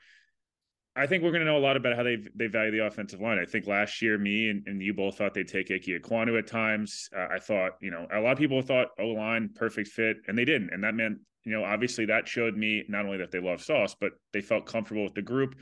[0.97, 3.21] I think we're going to know a lot about how they they value the offensive
[3.21, 3.39] line.
[3.39, 6.47] I think last year, me and, and you both thought they'd take Ike Ekwonu at
[6.47, 7.11] times.
[7.15, 10.37] Uh, I thought, you know, a lot of people thought O line perfect fit, and
[10.37, 10.73] they didn't.
[10.73, 13.95] And that meant, you know, obviously that showed me not only that they love Sauce,
[14.01, 15.57] but they felt comfortable with the group,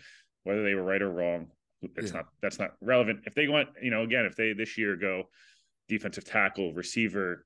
[0.44, 1.48] whether they were right or wrong.
[1.96, 2.18] It's yeah.
[2.18, 3.20] not that's not relevant.
[3.26, 5.24] If they went, you know, again, if they this year go
[5.88, 7.44] defensive tackle, receiver,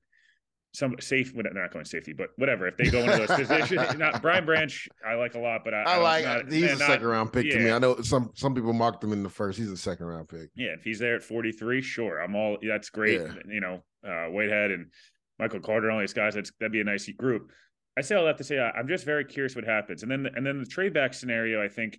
[0.73, 2.67] some safe, they're not going safety, but whatever.
[2.67, 5.81] If they go into those positions, not Brian Branch, I like a lot, but I,
[5.83, 7.53] I like not, he's man, a not, second round pick yeah.
[7.53, 7.71] to me.
[7.71, 9.57] I know some some people mocked him in the first.
[9.57, 10.49] He's a second round pick.
[10.55, 13.21] Yeah, if he's there at 43, sure, I'm all that's great.
[13.21, 13.33] Yeah.
[13.47, 14.91] You know, uh, Whitehead and
[15.39, 16.35] Michael Carter, all these guys.
[16.35, 17.51] That's that'd be a nice group.
[17.97, 20.45] I say all that to say I'm just very curious what happens, and then and
[20.45, 21.63] then the trade back scenario.
[21.63, 21.97] I think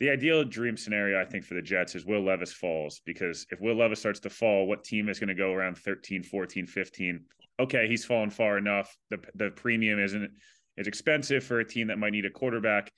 [0.00, 3.60] the ideal dream scenario, I think, for the Jets is Will Levis falls because if
[3.60, 7.24] Will Levis starts to fall, what team is going to go around 13, 14, 15?
[7.60, 8.96] Okay, he's fallen far enough.
[9.10, 10.30] The the premium isn't
[10.76, 12.92] is expensive for a team that might need a quarterback.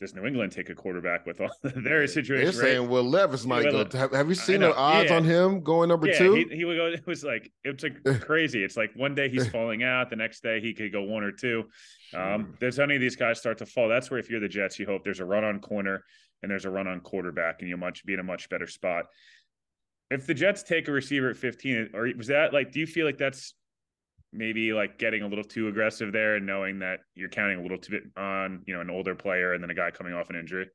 [0.00, 2.44] Does New England take a quarterback with all their situation?
[2.44, 2.90] They're saying right?
[2.90, 3.98] Will Levis might Will- go.
[3.98, 5.16] Have, have you seen the odds yeah.
[5.16, 6.34] on him going number yeah, two?
[6.34, 6.86] He, he would go.
[6.86, 8.64] It was like it's like crazy.
[8.64, 11.32] It's like one day he's falling out, the next day he could go one or
[11.32, 11.64] two.
[12.14, 13.88] Um, there's any of these guys start to fall.
[13.88, 16.02] That's where if you're the Jets, you hope there's a run on corner
[16.42, 19.04] and there's a run on quarterback, and you'll much be in a much better spot.
[20.10, 22.72] If the Jets take a receiver at 15, or was that like?
[22.72, 23.54] Do you feel like that's
[24.32, 27.78] maybe like getting a little too aggressive there, and knowing that you're counting a little
[27.78, 30.36] too bit on you know an older player and then a guy coming off an
[30.36, 30.66] injury?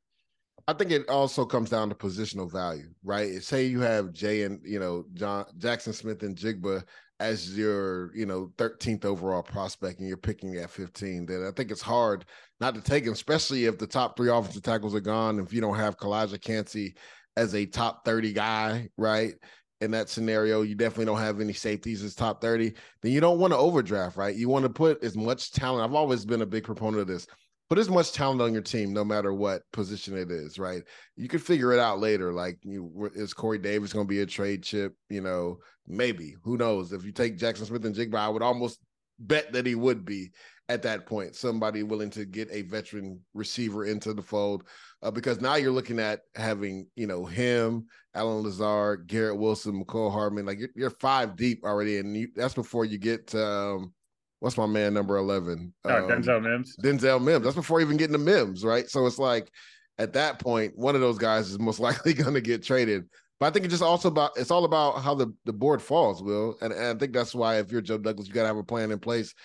[0.67, 3.41] I think it also comes down to positional value, right?
[3.43, 6.83] Say you have Jay and you know John Jaxon Smith-Njigba
[7.19, 11.25] as your you know 13th overall prospect, and you're picking at 15.
[11.25, 12.25] Then I think it's hard
[12.59, 15.39] not to take him, especially if the top three offensive tackles are gone.
[15.39, 16.95] If you don't have Calijah Kancey
[17.37, 19.33] as a top 30 guy, right?
[19.81, 22.73] In that scenario, you definitely don't have any safeties as top 30.
[23.01, 24.35] Then you don't want to overdraft, right?
[24.35, 25.83] You want to put as much talent.
[25.83, 27.27] I've always been a big proponent of this
[27.69, 30.83] put as much talent on your team, no matter what position it is, right?
[31.15, 32.31] You could figure it out later.
[32.31, 34.93] Like, you is Corey Davis going to be a trade chip?
[35.09, 35.57] You know,
[35.87, 36.35] maybe.
[36.43, 36.93] Who knows?
[36.93, 38.79] If you take Jaxon Smith-Njigba, I would almost
[39.17, 40.31] bet that he would be
[40.69, 41.35] at that point.
[41.35, 44.63] Somebody willing to get a veteran receiver into the fold,
[45.01, 50.11] uh, because now you're looking at having you know him, Allen Lazard, Garrett Wilson, Mecole
[50.11, 50.45] Hardman.
[50.45, 53.45] Like you're, you're five deep already, and you, that's before you get to.
[53.45, 53.93] Um,
[54.39, 58.11] what's my man number 11 oh, um, denzel mims denzel mims that's before even getting
[58.11, 59.49] the mims right so it's like
[59.97, 63.05] at that point one of those guys is most likely going to get traded
[63.39, 66.21] but i think it's just also about it's all about how the, the board falls
[66.21, 68.57] will and, and i think that's why if you're joe douglas you got to have
[68.57, 69.35] a plan in place to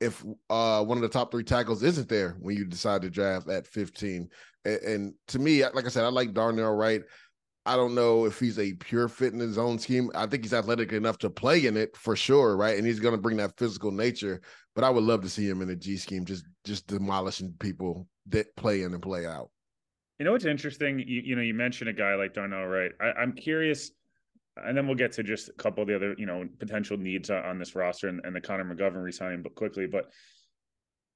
[0.00, 3.48] if uh, one of the top three tackles isn't there when you decide to draft
[3.48, 4.28] at 15
[4.64, 7.02] and, and to me like i said i like darnell wright
[7.68, 10.10] I don't know if he's a pure fit in his own scheme.
[10.14, 12.78] I think he's athletic enough to play in it for sure, right?
[12.78, 14.40] And he's going to bring that physical nature.
[14.74, 18.08] But I would love to see him in a G scheme, just just demolishing people
[18.28, 19.50] that play in and play out.
[20.18, 20.98] You know what's interesting?
[20.98, 22.92] You, you know, you mentioned a guy like Darnell Wright.
[23.02, 23.90] I, am curious,
[24.66, 27.30] and then we'll get to just a couple of the other, you know, potential needs
[27.30, 29.86] on, this roster and, and the Connor McGovern resigning, but quickly.
[29.86, 30.10] But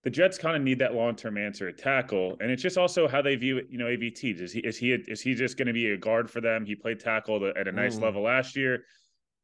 [0.04, 3.06] the Jets kind of need that long term answer at tackle, and it's just also
[3.06, 3.66] how they view it.
[3.70, 6.30] You know, AVT is he is he is he just going to be a guard
[6.30, 6.66] for them?
[6.66, 8.02] He played tackle at a nice mm.
[8.02, 8.84] level last year.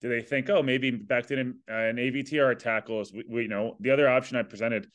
[0.00, 3.24] Do they think, oh, maybe back then uh, an AVT or a tackle is we,
[3.28, 4.88] we, you know the other option I presented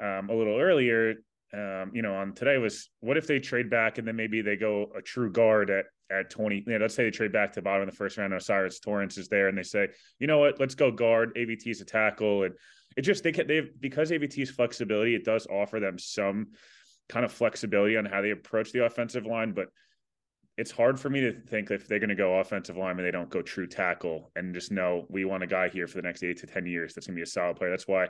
[0.00, 1.14] um, a little earlier,
[1.52, 4.56] um, you know, on today was what if they trade back and then maybe they
[4.56, 7.56] go a true guard at at 20, you know, let's say they trade back to
[7.56, 8.32] the bottom of the first round.
[8.32, 11.34] O'Cyrus Torrance is there and they say, you know what, let's go guard.
[11.36, 12.44] AVT's a tackle.
[12.44, 12.54] And
[12.96, 16.48] it just, they can, they've, because AVT's flexibility, it does offer them some
[17.08, 19.52] kind of flexibility on how they approach the offensive line.
[19.52, 19.68] But
[20.56, 23.12] it's hard for me to think if they're going to go offensive line and they
[23.12, 26.24] don't go true tackle and just know we want a guy here for the next
[26.24, 27.70] eight to 10 years that's going to be a solid player.
[27.70, 28.08] That's why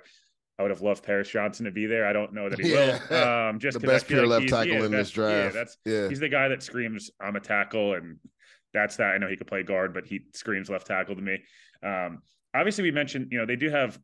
[0.58, 2.06] I would have loved Paris Johnson to be there.
[2.06, 2.98] I don't know that he yeah.
[3.10, 3.18] will.
[3.48, 5.54] Um, just the best pure like left tackle yeah, in this draft.
[5.54, 6.08] Yeah, that's yeah.
[6.08, 8.18] He's the guy that screams, "I'm a tackle," and
[8.74, 9.14] that's that.
[9.14, 11.38] I know he could play guard, but he screams left tackle to me.
[11.82, 12.22] Um,
[12.54, 13.98] obviously, we mentioned you know they do have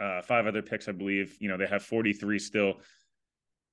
[0.00, 1.36] uh, five other picks, I believe.
[1.40, 2.74] You know they have 43 still.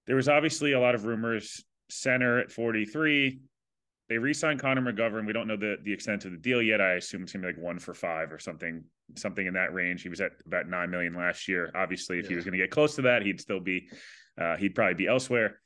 [0.08, 1.64] There was obviously a lot of rumors.
[1.90, 3.42] Center at 43.
[4.12, 5.26] They re-signed Connor McGovern.
[5.26, 6.82] We don't know the the extent of the deal yet.
[6.82, 8.84] I assume it's gonna be like one for five or something
[9.16, 10.02] something in that range.
[10.02, 11.72] He was at about nine million last year.
[11.76, 12.32] Obviously, if yeah.
[12.32, 13.88] he was going to get close to that, he'd still be
[14.38, 15.62] uh, he'd probably be elsewhere.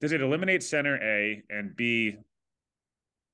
[0.00, 2.14] Does it eliminate center A and B?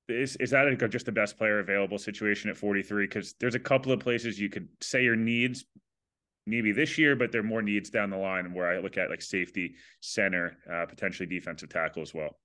[0.08, 3.04] Is is that a, just the best player available situation at 43?
[3.04, 5.66] Because there's a couple of places you could say your needs
[6.46, 9.10] maybe this year, but there are more needs down the line where I look at
[9.10, 12.38] like safety, center, uh, potentially defensive tackle as well.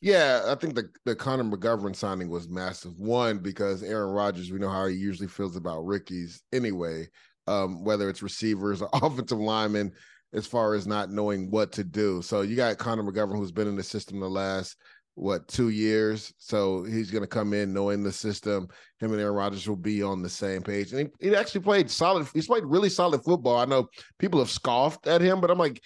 [0.00, 2.98] Yeah, I think the the Connor McGovern signing was massive.
[2.98, 7.08] One because Aaron Rodgers, we know how he usually feels about rookies anyway.
[7.46, 9.92] Um, whether it's receivers or offensive linemen,
[10.32, 12.20] as far as not knowing what to do.
[12.22, 14.76] So you got Connor McGovern, who's been in the system the last
[15.14, 16.32] what two years.
[16.38, 18.68] So he's going to come in knowing the system.
[18.98, 20.92] Him and Aaron Rodgers will be on the same page.
[20.92, 22.26] And he, he actually played solid.
[22.34, 23.58] He's played really solid football.
[23.58, 25.80] I know people have scoffed at him, but I'm like,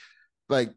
[0.49, 0.71] like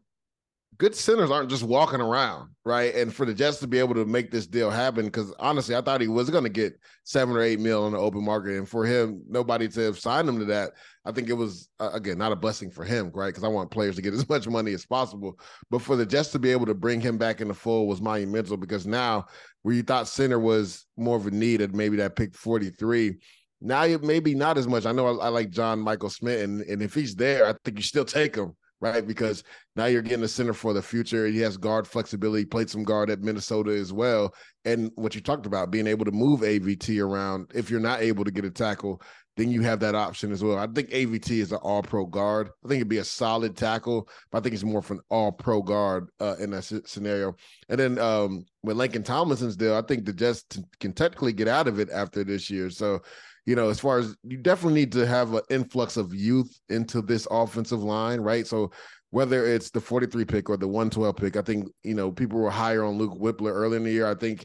[0.78, 2.94] good centers aren't just walking around, right?
[2.94, 5.80] And for the Jets to be able to make this deal happen, because honestly, I
[5.80, 8.68] thought he was going to get seven or eight mil on the open market, and
[8.68, 10.72] for him, nobody to have signed him to that,
[11.04, 13.28] I think it was uh, again not a blessing for him, right?
[13.28, 15.38] Because I want players to get as much money as possible,
[15.70, 18.00] but for the Jets to be able to bring him back in the fold was
[18.00, 19.26] monumental because now
[19.62, 23.18] where you thought center was more of a need at maybe that pick forty three.
[23.60, 24.86] Now it maybe not as much.
[24.86, 27.76] I know I, I like John Michael Schmitz, and, and if he's there, I think
[27.78, 29.06] you still take him right?
[29.06, 29.44] Because
[29.76, 31.26] now you're getting a center for the future.
[31.28, 34.34] He has guard flexibility, played some guard at Minnesota as well.
[34.64, 38.24] And what you talked about, being able to move AVT around, if you're not able
[38.24, 39.00] to get a tackle,
[39.36, 40.58] then you have that option as well.
[40.58, 42.50] I think AVT is an all pro guard.
[42.64, 45.30] I think it'd be a solid tackle, but I think it's more of an all
[45.30, 47.34] pro guard uh, in that scenario.
[47.68, 51.48] And then um, with Laken Tomlinson's deal, I think the Jets t- can technically get
[51.48, 52.68] out of it after this year.
[52.68, 53.00] So
[53.46, 57.02] you know, as far as you definitely need to have an influx of youth into
[57.02, 58.46] this offensive line, right?
[58.46, 58.70] So
[59.10, 62.50] whether it's the 43 pick or the 112 pick, I think, you know, people were
[62.50, 64.06] higher on Luke Wypler early in the year.
[64.06, 64.44] I think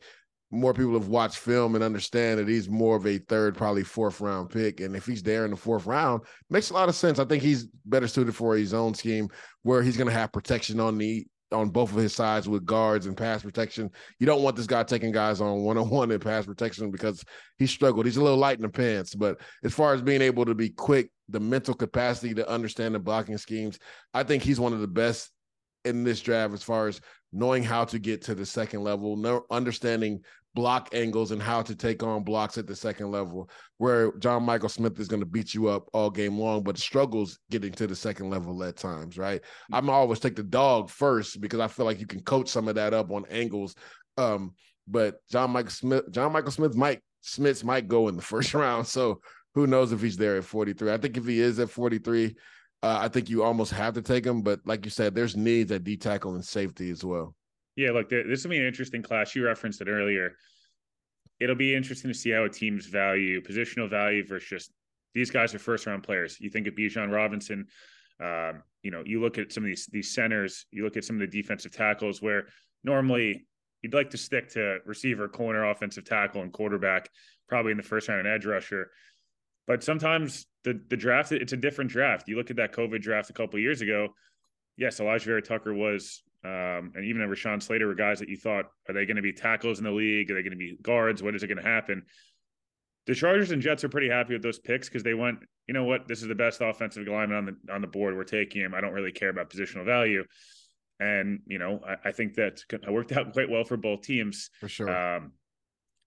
[0.50, 4.20] more people have watched film and understand that he's more of a third, probably fourth
[4.22, 4.80] round pick.
[4.80, 7.20] And if he's there in the fourth round, makes a lot of sense.
[7.20, 9.30] I think he's better suited for his own scheme
[9.64, 13.06] where he's going to have protection on the on both of his sides with guards
[13.06, 13.90] and pass protection.
[14.20, 17.24] You don't want this guy taking guys on one on one in pass protection because
[17.58, 18.06] he struggled.
[18.06, 20.70] He's a little light in the pants, but as far as being able to be
[20.70, 23.80] quick, the mental capacity to understand the blocking schemes,
[24.14, 25.32] I think he's one of the best
[25.86, 27.00] in this draft as far as
[27.32, 30.22] knowing how to get to the second level, no, understanding
[30.58, 34.70] block angles and how to take on blocks at the second level, where John Michael
[34.70, 37.96] Schmitz is going to beat you up all game long, but struggles getting to the
[37.96, 39.42] second level at times, right?
[39.72, 39.78] Mm.
[39.78, 42.76] I'm always take the dog first because I feel like you can coach some of
[42.76, 43.76] that up on angles.
[44.18, 44.56] Um,
[44.88, 48.88] but John Michael Schmitz, John Michael Schmitz might Schmitz might go in the first round.
[48.88, 49.22] So
[49.54, 50.92] who knows if he's there at 43?
[50.92, 52.36] I think if he is at 43,
[52.84, 54.42] uh, I think you almost have to take him.
[54.42, 57.36] But like you said, there's needs at D tackle and safety as well.
[57.76, 59.36] Yeah, look, this will be an interesting class.
[59.36, 60.36] You referenced it earlier.
[61.40, 64.72] It'll be interesting to see how a team's value, positional value versus just
[65.14, 66.40] these guys are first round players.
[66.40, 67.68] You think of Bijan Robinson,
[68.20, 71.18] um, you know, you look at some of these these centers, you look at some
[71.18, 72.48] of the defensive tackles where
[72.84, 73.48] normally
[73.82, 77.10] you'd like to stick to receiver, corner, offensive tackle, and quarterback,
[77.48, 78.90] probably in the first round, an edge rusher.
[79.68, 82.28] But sometimes the the draft it's a different draft.
[82.28, 84.10] You look at that COVID draft a couple years ago.
[84.76, 88.94] Yes, Alijah Vera-Tucker was um, and even Rashawn Slater were guys that you thought, are
[88.94, 90.30] they going to be tackles in the league?
[90.30, 91.24] Are they going to be guards?
[91.24, 92.04] What is it going to happen?
[93.08, 95.86] The Chargers and Jets are pretty happy with those picks because they went, you know
[95.86, 98.16] what, this is the best offensive lineman on the on the board.
[98.16, 98.74] We're taking him.
[98.74, 100.26] I don't really care about positional value.
[101.00, 104.50] And, you know, I, I think that worked out quite well for both teams.
[104.60, 104.90] For sure.
[104.90, 105.32] Um,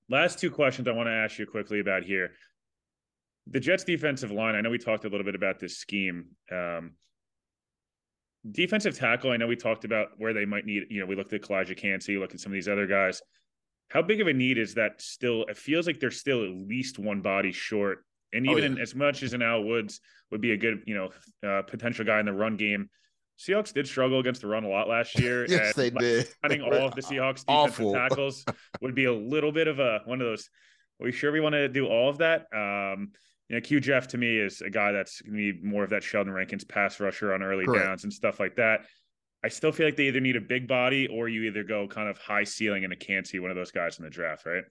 [0.08, 2.32] last two questions I want to ask you quickly about here.
[3.50, 6.26] The Jets defensive line, I know we talked a little bit about this scheme.
[6.52, 6.92] Um,
[8.50, 11.32] defensive tackle, I know we talked about where they might need, you know, we looked
[11.32, 13.20] at Calijah Kancey, look at some of these other guys.
[13.88, 15.44] How big of a need is that still?
[15.46, 18.04] It feels like they're still at least one body short.
[18.32, 18.72] And even oh, yeah.
[18.72, 22.04] in, as much as an Al Woods would be a good, you know, uh, potential
[22.04, 22.88] guy in the run game,
[23.40, 25.44] Seahawks did struggle against the run a lot last year.
[25.48, 26.28] yes, they did.
[26.42, 28.44] Finding all of the Seahawks defensive tackles
[28.80, 30.48] would be a little bit of a one of those.
[31.00, 32.46] Are we sure we want to do all of that?
[32.54, 33.12] Um,
[33.50, 35.90] you know, Q Jeff to me is a guy that's going to be more of
[35.90, 37.84] that Sheldon Rankins pass rusher on early Correct.
[37.84, 38.82] downs and stuff like that.
[39.42, 42.08] I still feel like they either need a big body or you either go kind
[42.08, 44.62] of high ceiling and a Kancey one of those guys in the draft, right?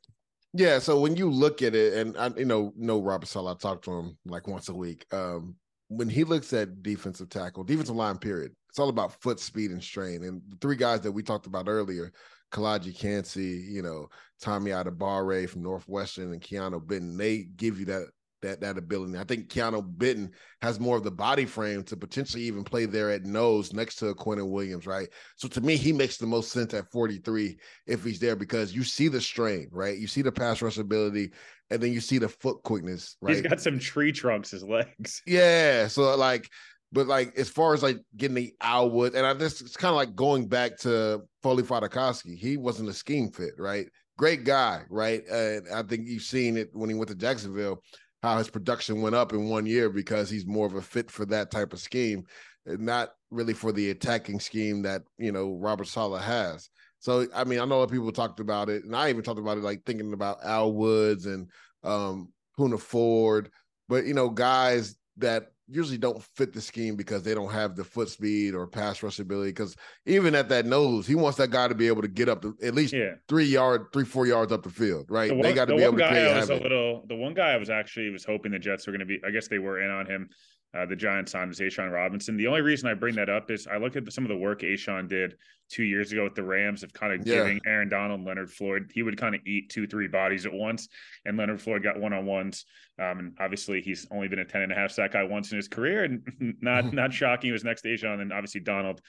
[0.54, 0.80] Yeah.
[0.80, 3.82] So when you look at it, and I, you know, know Robert Saleh, I talk
[3.82, 5.06] to him like once a week.
[5.12, 5.56] Um,
[5.90, 9.84] when he looks at defensive tackle, defensive line, period, it's all about foot speed and
[9.84, 10.24] strain.
[10.24, 12.14] And the three guys that we talked about earlier,
[12.54, 14.08] Calijah Kancey, you know,
[14.40, 18.08] Tommy Adebawore from Northwestern and Keanu Benton, they give you that
[18.42, 19.18] that that ability.
[19.18, 23.12] I think Keanu Benton has more of the body frame to potentially even play there
[23.12, 25.08] at nose next to Quinnen Williams, right?
[25.36, 28.84] So to me, he makes the most sense at 43 if he's there because you
[28.84, 29.98] see the strain, right?
[29.98, 31.32] You see the pass rush ability,
[31.70, 33.36] and then you see the foot quickness, right?
[33.36, 35.22] He's got some tree trunks, his legs.
[35.28, 35.88] Yeah.
[35.88, 36.50] So like,
[36.92, 39.96] but like as far as like getting the Alwood, and I just it's kind of
[39.96, 42.38] like going back to Foley Fatukasi.
[42.38, 43.88] He wasn't a scheme fit, right?
[44.18, 45.26] Great guy, right?
[45.28, 47.84] And I think you've seen it when he went to Jacksonville
[48.22, 51.26] how his production went up in one year because he's more of a fit for
[51.26, 52.26] that type of scheme,
[52.66, 56.70] not really for the attacking scheme that you know Robert Saleh has.
[57.00, 59.64] So I mean, I know people talked about it, and I even talked about it
[59.64, 61.50] like thinking about Al Woods and
[61.84, 63.50] um Poona Ford,
[63.88, 67.84] but you know, guys that usually don't fit the scheme because they don't have the
[67.84, 69.52] foot speed or pass rush ability.
[69.52, 72.42] Because even at that nose, he wants that guy to be able to get up
[72.42, 73.14] to at least yeah.
[73.28, 75.30] three yard, three four yards up the field, right?
[75.30, 76.28] The one, they got to be able to create.
[76.28, 77.06] I was a little.
[77.08, 79.20] The one guy I was actually was hoping the Jets were going to be.
[79.26, 80.30] I guess they were in on him
[80.78, 82.38] uh, the Giants signed was A'Shawn Robinson.
[82.38, 84.38] The only reason I bring that up is I look at the, some of the
[84.38, 85.36] work A'Shawn did
[85.68, 87.36] two years ago with the Rams of kind of yeah.
[87.36, 88.92] giving Aaron Donald, Leonard Floyd.
[88.94, 90.88] He would kind of eat two, three bodies at once,
[91.26, 92.66] and Leonard Floyd got one on ones.
[93.00, 95.58] Um, and obviously, he's only been a 10 and a half sack guy once in
[95.58, 96.22] his career, and
[96.62, 97.48] not not shocking.
[97.48, 99.02] He was next to A'Shawn, and obviously Donald.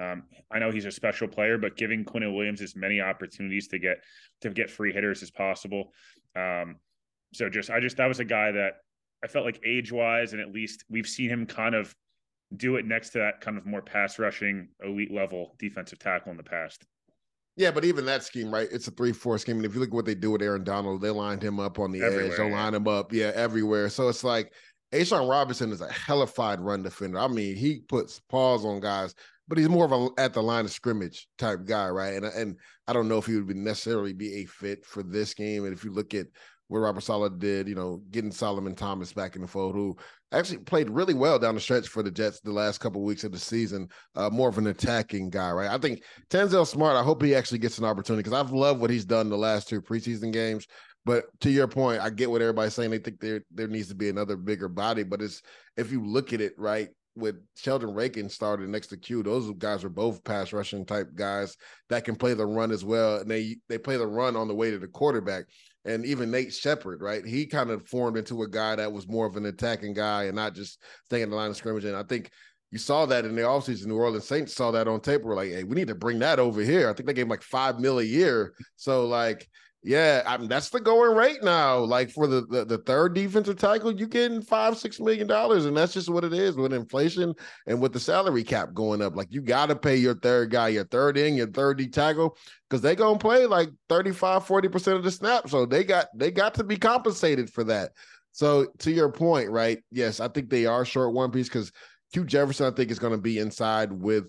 [0.00, 3.80] Um, I know he's a special player, but giving Quinnen Williams as many opportunities to
[3.80, 4.04] get
[4.42, 5.92] to get free hitters as possible.
[6.36, 6.76] Um,
[7.32, 8.74] so just I just that was a guy that
[9.22, 11.94] I felt like age wise, and at least we've seen him kind of
[12.56, 16.36] do it next to that kind of more pass rushing elite level defensive tackle in
[16.36, 16.86] the past.
[17.56, 18.68] Yeah, but even that scheme, right?
[18.70, 19.56] It's a three-four scheme.
[19.56, 21.80] And if you look at what they do with Aaron Donald, they lined him up
[21.80, 22.36] on the everywhere, edge.
[22.36, 22.62] They'll yeah.
[22.62, 23.88] line him up, yeah, everywhere.
[23.88, 24.52] So it's like
[24.92, 27.18] A'Shawn Robinson is a hellified run defender.
[27.18, 29.14] I mean, he puts paws on guys,
[29.48, 32.14] but he's more of a at the line of scrimmage type guy, right?
[32.14, 32.56] And and
[32.86, 35.64] I don't know if he would be necessarily be a fit for this game.
[35.64, 36.28] And if you look at
[36.68, 39.96] what Robert Saleh did, you know, getting Solomon Thomas back in the fold, who
[40.32, 43.24] actually played really well down the stretch for the Jets the last couple of weeks
[43.24, 43.88] of the season.
[44.14, 45.70] Uh, more of an attacking guy, right?
[45.70, 46.96] I think Tanzel Smart.
[46.96, 49.68] I hope he actually gets an opportunity because I've loved what he's done the last
[49.68, 50.66] two preseason games.
[51.04, 52.90] But to your point, I get what everybody's saying.
[52.90, 55.42] They think there there needs to be another bigger body, but it's
[55.76, 56.88] if you look at it right,
[57.18, 61.56] with Sheldon Rankin started next to Q, those guys are both pass rushing type guys
[61.88, 63.16] that can play the run as well.
[63.16, 65.44] And they they play the run on the way to the quarterback.
[65.84, 67.24] And even Nate Shepherd, right?
[67.24, 70.36] He kind of formed into a guy that was more of an attacking guy and
[70.36, 71.84] not just staying in the line of scrimmage.
[71.84, 72.30] And I think
[72.70, 73.86] you saw that in the offseason.
[73.86, 75.22] New Orleans Saints saw that on tape.
[75.22, 76.90] We're like, hey, we need to bring that over here.
[76.90, 78.52] I think they gave him like five mil a year.
[78.76, 79.48] So like
[79.84, 81.78] yeah, I mean that's the going rate now.
[81.78, 85.76] Like for the, the, the third defensive tackle, you're getting five six million dollars, and
[85.76, 87.32] that's just what it is with inflation
[87.66, 89.14] and with the salary cap going up.
[89.14, 92.36] Like you got to pay your third guy, your third in, your third D tackle,
[92.68, 95.48] because they gonna play like 35 40 percent of the snap.
[95.48, 97.92] So they got they got to be compensated for that.
[98.32, 99.78] So to your point, right?
[99.92, 101.70] Yes, I think they are short one piece because
[102.12, 104.24] Q Jefferson, I think, is to be inside with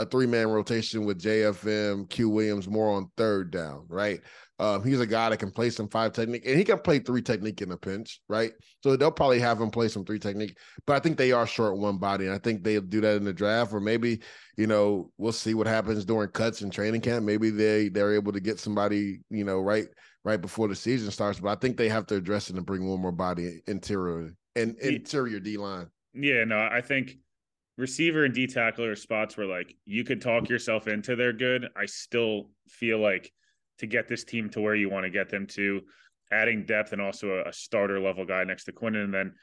[0.00, 4.20] a three man rotation with JFM, Q Williams more on third down, right?
[4.58, 7.20] Um, he's a guy that can play some five technique and he can play three
[7.20, 8.52] technique in a pinch, right?
[8.82, 11.76] So they'll probably have him play some three technique, but I think they are short
[11.76, 12.26] one body.
[12.26, 14.20] And I think they'll do that in the draft, or maybe,
[14.56, 17.24] you know, we'll see what happens during cuts and training camp.
[17.24, 19.86] Maybe they they're able to get somebody, you know, right
[20.24, 21.40] right before the season starts.
[21.40, 24.78] But I think they have to address it and bring one more body interior and
[24.78, 25.88] interior D line.
[26.14, 27.16] Yeah, no, I think
[27.80, 31.66] receiver and D are spots where like you could talk yourself into they're good.
[31.74, 33.32] I still feel like
[33.78, 35.80] to get this team to where you want to get them to,
[36.30, 39.04] adding depth and also a, a starter level guy next to Quinnen.
[39.04, 39.34] And then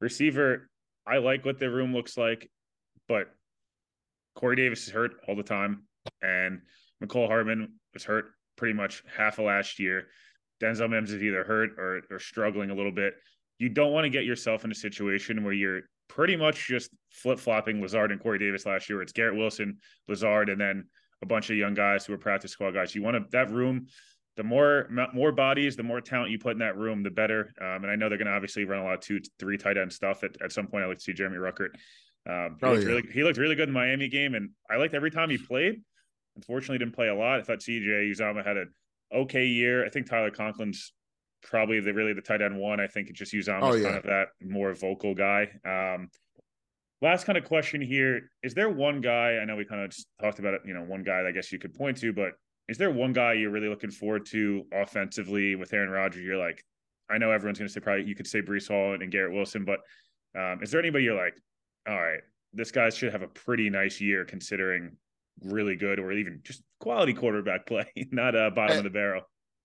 [0.00, 0.68] receiver,
[1.06, 2.50] I like what the room looks like,
[3.08, 3.28] but
[4.34, 5.84] Corey Davis is hurt all the time,
[6.22, 6.60] and
[7.02, 8.26] Mecole Hardman was hurt
[8.56, 10.08] pretty much half of last year.
[10.62, 13.14] Denzel Mims is either hurt or, or struggling a little bit.
[13.58, 17.38] You don't want to get yourself in a situation where you're pretty much just flip
[17.38, 19.02] flopping Lazard and Corey Davis last year.
[19.02, 19.78] It's Garrett Wilson,
[20.08, 20.84] Lazard, and then
[21.22, 22.94] a bunch of young guys who are practice squad guys.
[22.94, 23.86] You want to that room.
[24.36, 27.52] The more more bodies, the more talent you put in that room, the better.
[27.60, 29.76] Um, and I know they're going to obviously run a lot of two, three tight
[29.76, 30.22] end stuff.
[30.22, 31.70] At, at some point, I like to see Jeremy Ruckert.
[32.28, 32.88] Um, he, oh, looked yeah.
[32.88, 35.38] really, he looked really good in the Miami game, and I liked every time he
[35.38, 35.82] played.
[36.36, 37.40] Unfortunately, didn't play a lot.
[37.40, 38.72] I thought CJ Uzomah had an
[39.12, 39.84] okay year.
[39.84, 40.92] I think Tyler Conklin's
[41.42, 42.80] probably the really the tight end one.
[42.80, 43.84] I think just Uzomah's oh, yeah.
[43.84, 45.48] kind of that more vocal guy.
[45.64, 46.10] Um,
[47.00, 49.38] Last kind of question here: Is there one guy?
[49.40, 50.62] I know we kind of just talked about it.
[50.64, 52.32] You know, one guy I guess you could point to, but
[52.68, 56.24] is there one guy you're really looking forward to offensively with Aaron Rodgers?
[56.24, 56.64] You're like,
[57.08, 59.64] I know everyone's going to say probably you could say Breece Hall and Garrett Wilson,
[59.64, 59.78] but
[60.38, 61.40] um, is there anybody you're like,
[61.88, 62.20] all right,
[62.52, 64.96] this guy should have a pretty nice year considering
[65.44, 69.22] really good or even just quality quarterback play, not a uh, bottom of the barrel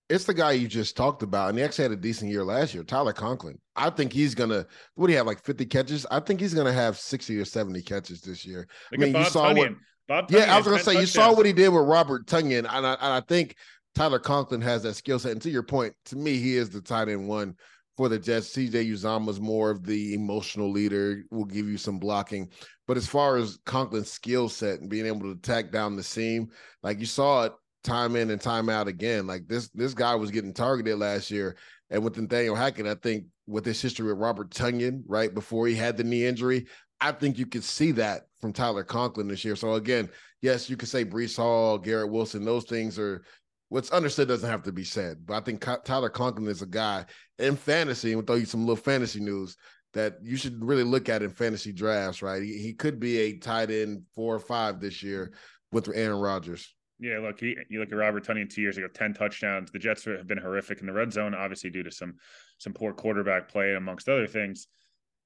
[0.08, 2.74] it's the guy you just talked about, and he actually had a decent year last
[2.74, 2.84] year.
[2.84, 3.58] Tyler Conklin.
[3.74, 4.66] I think he's gonna.
[4.94, 5.26] What do you have?
[5.26, 6.06] Like fifty catches?
[6.10, 8.66] I think he's gonna have sixty or seventy catches this year.
[8.92, 9.76] Look I mean, you saw Tonyan.
[10.06, 10.30] what.
[10.30, 11.00] yeah, I was gonna say touchdowns.
[11.00, 13.56] you saw what he did with Robert Tonyan, and I, and I think
[13.94, 15.32] Tyler Conklin has that skill set.
[15.32, 17.56] And to your point, to me, he is the tight end one
[17.96, 18.54] for the Jets.
[18.54, 22.50] CJ Uzomah is more of the emotional leader, will give you some blocking.
[22.86, 26.48] But as far as Conklin's skill set and being able to attack down the seam,
[26.82, 27.52] like you saw it
[27.84, 29.26] time in and time out again.
[29.26, 31.56] Like this, this guy was getting targeted last year.
[31.90, 35.74] And with Nathaniel Hackett, I think with his history with Robert Tonyan, right before he
[35.74, 36.66] had the knee injury,
[37.00, 39.54] I think you could see that from Tyler Conklin this year.
[39.56, 40.08] So again,
[40.40, 43.22] yes, you could say Breece Hall, Garrett Wilson, those things are
[43.68, 45.26] what's understood doesn't have to be said.
[45.26, 47.04] But I think Tyler Conklin is a guy
[47.38, 49.56] in fantasy, and we'll throw you some little fantasy news
[49.92, 52.42] that you should really look at in fantasy drafts, right?
[52.42, 55.32] He, he could be a tight end four or five this year
[55.72, 56.73] with Aaron Rodgers.
[57.00, 59.70] Yeah, look, he, you look at Robert Tonyan two years ago, ten touchdowns.
[59.70, 62.14] The Jets have been horrific in the red zone, obviously due to some
[62.58, 64.68] some poor quarterback play, amongst other things.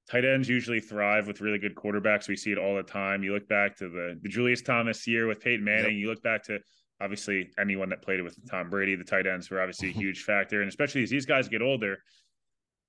[0.09, 2.27] Tight ends usually thrive with really good quarterbacks.
[2.27, 3.23] We see it all the time.
[3.23, 5.95] You look back to the the Julius Thomas year with Peyton Manning.
[5.95, 6.01] Yep.
[6.01, 6.59] You look back to
[6.99, 8.95] obviously anyone that played with Tom Brady.
[8.95, 10.01] The tight ends were obviously a mm-hmm.
[10.01, 11.99] huge factor, and especially as these guys get older,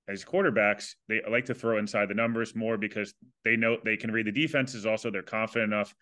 [0.07, 3.13] as quarterbacks, they like to throw inside the numbers more because
[3.45, 4.85] they know they can read the defenses.
[4.85, 5.93] Also, they're confident enough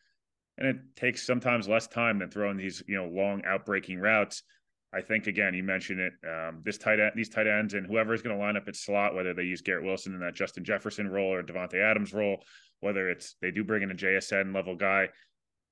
[0.60, 4.44] and it takes sometimes less time than throwing these you know long outbreaking routes.
[4.94, 6.14] I think again, you mentioned it.
[6.28, 8.76] Um, this tight end, these tight ends, and whoever is going to line up at
[8.76, 12.44] slot, whether they use Garrett Wilson in that Justin Jefferson role or Davante Adams role,
[12.82, 15.08] whether it's they do bring in a JSN level guy,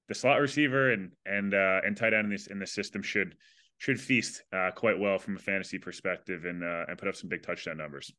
[0.08, 3.36] the slot receiver and and uh, and tight end in this in the system should
[3.80, 7.30] should feast uh, quite well from a fantasy perspective and uh, and put up some
[7.30, 8.12] big touchdown numbers.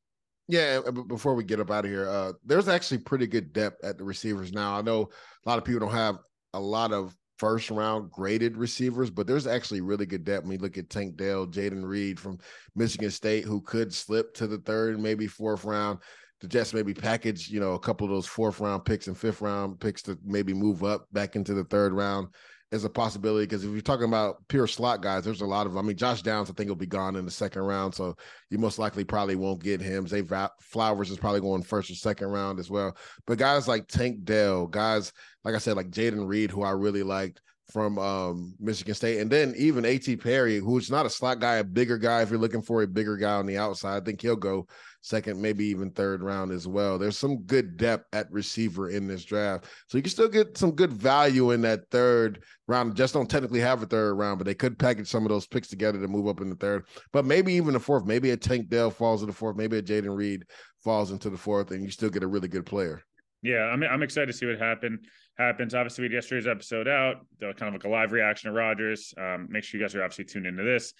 [0.48, 3.98] Yeah, before we get up out of here, uh, there's actually pretty good depth at
[3.98, 4.76] the receivers now.
[4.78, 5.10] I know
[5.44, 6.18] a lot of people don't have
[6.54, 10.44] a lot of first round graded receivers, but there's actually really good depth.
[10.44, 12.38] When you look at Tank Dell, Jayden Reed from
[12.74, 16.00] Michigan State, who could slip to the third, maybe fourth round.
[16.40, 19.40] The Jets maybe package, you know, a couple of those fourth round picks and fifth
[19.40, 22.28] round picks to maybe move up back into the third round
[22.70, 25.76] is a possibility because if you're talking about pure slot guys, there's a lot of.
[25.76, 28.14] I mean, Josh Downs, I think will be gone in the second round, so
[28.50, 30.06] you most likely probably won't get him.
[30.06, 30.22] Zay
[30.60, 32.96] Flowers is probably going first or second round as well.
[33.26, 35.12] But guys like Tank Dell, guys
[35.44, 37.40] like I said, like Jayden Reed, who I really liked
[37.72, 40.16] from um, Michigan State, and then even A.T.
[40.16, 42.22] Perry, who's not a slot guy, a bigger guy.
[42.22, 44.66] If you're looking for a bigger guy on the outside, I think he'll go
[45.00, 46.98] second, maybe even third round as well.
[46.98, 50.72] There's some good depth at receiver in this draft, so you can still get some
[50.72, 52.96] good value in that third round.
[52.96, 55.68] Just don't technically have a third round, but they could package some of those picks
[55.68, 56.84] together to move up in the third.
[57.12, 58.06] But maybe even the fourth.
[58.06, 59.56] Maybe a Tank Dell falls to the fourth.
[59.56, 60.44] Maybe a Jayden Reed
[60.82, 63.02] falls into the fourth, and you still get a really good player.
[63.42, 65.00] Yeah, I'm I'm excited to see what happen
[65.38, 65.74] happens.
[65.74, 69.14] Obviously, we had yesterday's episode out, kind of like a live reaction to Rodgers.
[69.16, 70.92] Um, make sure you guys are obviously tuned into this.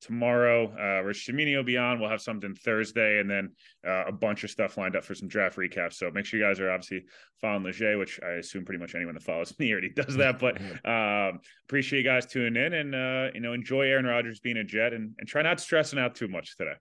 [0.00, 3.52] Tomorrow, uh, where Shamini will be on, we'll have something Thursday, and then
[3.86, 5.94] uh, a bunch of stuff lined up for some draft recaps.
[5.94, 7.04] So make sure you guys are obviously
[7.40, 10.38] following Leger, which I assume pretty much anyone that follows me already does that.
[10.38, 14.58] But um, appreciate you guys tuning in, and uh, you know enjoy Aaron Rodgers being
[14.58, 16.74] a Jet, and, and try not stressing out too much today.